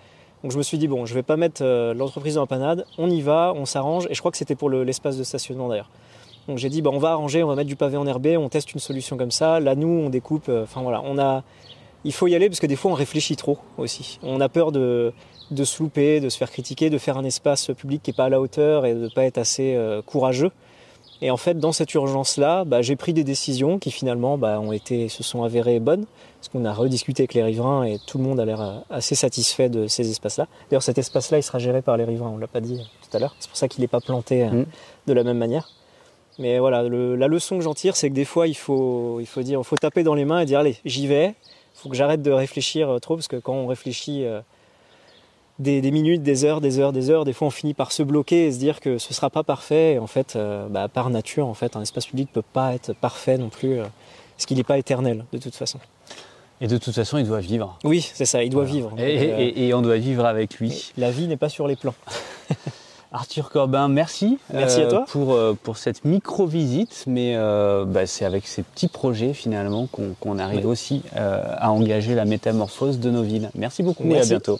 Donc 0.43 0.53
je 0.53 0.57
me 0.57 0.63
suis 0.63 0.77
dit, 0.77 0.87
bon, 0.87 1.05
je 1.05 1.13
vais 1.13 1.23
pas 1.23 1.35
mettre 1.35 1.61
l'entreprise 1.93 2.37
en 2.37 2.47
panade, 2.47 2.85
on 2.97 3.09
y 3.09 3.19
va, 3.19 3.51
on 3.57 3.65
s'arrange, 3.65 4.07
et 4.09 4.13
je 4.13 4.19
crois 4.19 4.31
que 4.31 4.37
c'était 4.37 4.55
pour 4.55 4.69
le- 4.69 4.85
l'espace 4.85 5.17
de 5.17 5.25
stationnement 5.25 5.67
d'ailleurs. 5.67 5.89
Donc 6.49 6.57
j'ai 6.57 6.69
dit, 6.69 6.81
bah, 6.81 6.89
on 6.91 6.97
va 6.97 7.11
arranger, 7.11 7.43
on 7.43 7.47
va 7.47 7.55
mettre 7.55 7.69
du 7.69 7.75
pavé 7.75 7.95
en 7.95 8.07
herbe, 8.07 8.27
on 8.39 8.49
teste 8.49 8.73
une 8.73 8.79
solution 8.79 9.17
comme 9.17 9.29
ça, 9.29 9.59
là 9.59 9.75
nous 9.75 9.87
on 9.87 10.09
découpe, 10.09 10.49
euh, 10.49 10.63
enfin 10.63 10.81
voilà, 10.81 11.01
on 11.05 11.17
a... 11.19 11.43
Il 12.03 12.11
faut 12.11 12.27
y 12.27 12.33
aller 12.33 12.49
parce 12.49 12.59
que 12.59 12.65
des 12.65 12.75
fois 12.75 12.91
on 12.91 12.95
réfléchit 12.95 13.35
trop 13.35 13.59
aussi. 13.77 14.19
On 14.23 14.41
a 14.41 14.49
peur 14.49 14.71
de, 14.71 15.13
de 15.51 15.63
se 15.63 15.83
louper, 15.83 16.19
de 16.21 16.29
se 16.29 16.37
faire 16.37 16.49
critiquer, 16.49 16.89
de 16.89 16.97
faire 16.97 17.17
un 17.17 17.25
espace 17.25 17.71
public 17.77 18.01
qui 18.01 18.09
n'est 18.09 18.15
pas 18.15 18.25
à 18.25 18.29
la 18.29 18.41
hauteur 18.41 18.85
et 18.85 18.95
de 18.95 19.01
ne 19.01 19.09
pas 19.09 19.25
être 19.25 19.37
assez 19.37 19.75
euh, 19.75 20.01
courageux. 20.01 20.51
Et 21.21 21.29
en 21.29 21.37
fait, 21.37 21.59
dans 21.59 21.73
cette 21.73 21.93
urgence-là, 21.93 22.63
bah, 22.63 22.81
j'ai 22.81 22.95
pris 22.95 23.13
des 23.13 23.25
décisions 23.25 23.77
qui 23.77 23.91
finalement 23.91 24.37
bah, 24.37 24.59
ont 24.59 24.71
été, 24.71 25.09
se 25.09 25.21
sont 25.21 25.43
avérées 25.43 25.81
bonnes, 25.81 26.05
parce 26.39 26.47
qu'on 26.47 26.63
a 26.63 26.73
rediscuté 26.73 27.23
avec 27.23 27.33
les 27.33 27.43
riverains 27.43 27.83
et 27.83 27.99
tout 28.07 28.17
le 28.17 28.23
monde 28.23 28.39
a 28.39 28.45
l'air 28.45 28.61
euh, 28.61 28.79
assez 28.89 29.15
satisfait 29.15 29.69
de 29.69 29.87
ces 29.87 30.09
espaces-là. 30.09 30.47
D'ailleurs, 30.69 30.83
cet 30.83 30.97
espace-là, 30.97 31.37
il 31.37 31.43
sera 31.43 31.59
géré 31.59 31.81
par 31.81 31.97
les 31.97 32.05
riverains, 32.05 32.29
on 32.29 32.37
ne 32.37 32.41
l'a 32.41 32.47
pas 32.47 32.61
dit 32.61 32.79
tout 33.03 33.17
à 33.17 33.19
l'heure. 33.19 33.35
C'est 33.39 33.49
pour 33.49 33.57
ça 33.57 33.67
qu'il 33.67 33.81
n'est 33.81 33.87
pas 33.87 33.99
planté 34.01 34.45
euh, 34.45 34.49
Mm. 34.51 34.65
de 35.07 35.13
la 35.13 35.23
même 35.23 35.37
manière. 35.37 35.69
Mais 36.39 36.57
voilà, 36.57 36.83
le- 36.83 37.15
la 37.15 37.27
leçon 37.27 37.57
que 37.57 37.63
j'en 37.63 37.73
tire, 37.73 37.95
c'est 37.95 38.09
que 38.09 38.15
des 38.15 38.25
fois, 38.25 38.47
il 38.47 38.55
faut, 38.55 39.19
il 39.19 39.25
faut 39.27 39.41
dire, 39.41 39.61
faut 39.63 39.75
taper 39.75 40.03
dans 40.03 40.15
les 40.15 40.25
mains 40.25 40.39
et 40.39 40.45
dire, 40.45 40.59
allez, 40.59 40.77
j'y 40.85 41.05
vais. 41.05 41.27
Il 41.75 41.81
faut 41.81 41.89
que 41.89 41.95
j'arrête 41.95 42.21
de 42.21 42.31
réfléchir 42.31 42.89
euh, 42.89 42.99
trop, 42.99 43.15
parce 43.15 43.27
que 43.27 43.35
quand 43.35 43.53
on 43.53 43.67
réfléchit 43.67 44.23
euh, 44.25 44.39
des, 45.59 45.81
des 45.81 45.91
minutes, 45.91 46.23
des 46.23 46.45
heures, 46.45 46.61
des 46.61 46.79
heures, 46.79 46.93
des 46.93 47.09
heures, 47.09 47.25
des 47.25 47.33
fois, 47.33 47.47
on 47.47 47.51
finit 47.51 47.73
par 47.73 47.91
se 47.91 48.03
bloquer 48.03 48.47
et 48.47 48.51
se 48.51 48.57
dire 48.59 48.79
que 48.79 48.97
ce 48.97 49.13
sera 49.13 49.29
pas 49.29 49.43
parfait. 49.43 49.93
Et 49.93 49.99
en 49.99 50.07
fait, 50.07 50.35
euh, 50.35 50.67
bah, 50.69 50.87
par 50.87 51.09
nature, 51.09 51.45
en 51.47 51.53
fait, 51.53 51.75
un 51.75 51.81
espace 51.81 52.05
public 52.05 52.29
peut 52.31 52.41
pas 52.41 52.73
être 52.73 52.93
parfait 52.93 53.37
non 53.37 53.49
plus, 53.49 53.79
euh, 53.79 53.85
parce 54.37 54.45
qu'il 54.45 54.55
n'est 54.57 54.63
pas 54.63 54.77
éternel 54.77 55.25
de 55.33 55.37
toute 55.37 55.55
façon. 55.55 55.79
Et 56.61 56.67
de 56.67 56.77
toute 56.77 56.93
façon, 56.95 57.17
il 57.17 57.25
doit 57.25 57.39
vivre. 57.39 57.77
Oui, 57.85 58.09
c'est 58.13 58.25
ça, 58.25 58.43
il 58.43 58.49
doit 58.49 58.65
vivre. 58.65 58.91
Et, 58.97 59.27
Donc, 59.27 59.39
et- 59.39 59.67
et 59.67 59.73
on 59.73 59.81
doit 59.81 59.95
vivre 59.97 60.25
avec 60.25 60.55
lui. 60.59 60.91
La 60.97 61.09
vie 61.11 61.27
n'est 61.27 61.37
pas 61.37 61.47
sur 61.49 61.67
les 61.67 61.75
plans. 61.77 61.95
Arthur 63.11 63.49
Corbin, 63.49 63.87
merci. 63.87 64.37
Merci 64.53 64.81
à 64.81 64.85
toi. 64.87 65.05
Pour, 65.07 65.33
euh, 65.33 65.57
pour 65.61 65.77
cette 65.77 66.05
micro-visite, 66.05 67.05
mais 67.07 67.33
euh, 67.35 67.83
bah, 67.85 68.05
c'est 68.05 68.23
avec 68.23 68.45
ces 68.45 68.61
petits 68.61 68.87
projets 68.87 69.33
finalement 69.33 69.87
qu'on 69.87 70.13
qu'on 70.19 70.37
arrive 70.37 70.67
aussi 70.67 71.01
euh, 71.15 71.43
à 71.57 71.71
engager 71.71 72.13
la 72.13 72.25
métamorphose 72.25 72.99
de 72.99 73.09
nos 73.09 73.23
villes. 73.23 73.49
Merci 73.55 73.81
beaucoup 73.81 74.05
et 74.11 74.19
à 74.19 74.25
bientôt. 74.25 74.59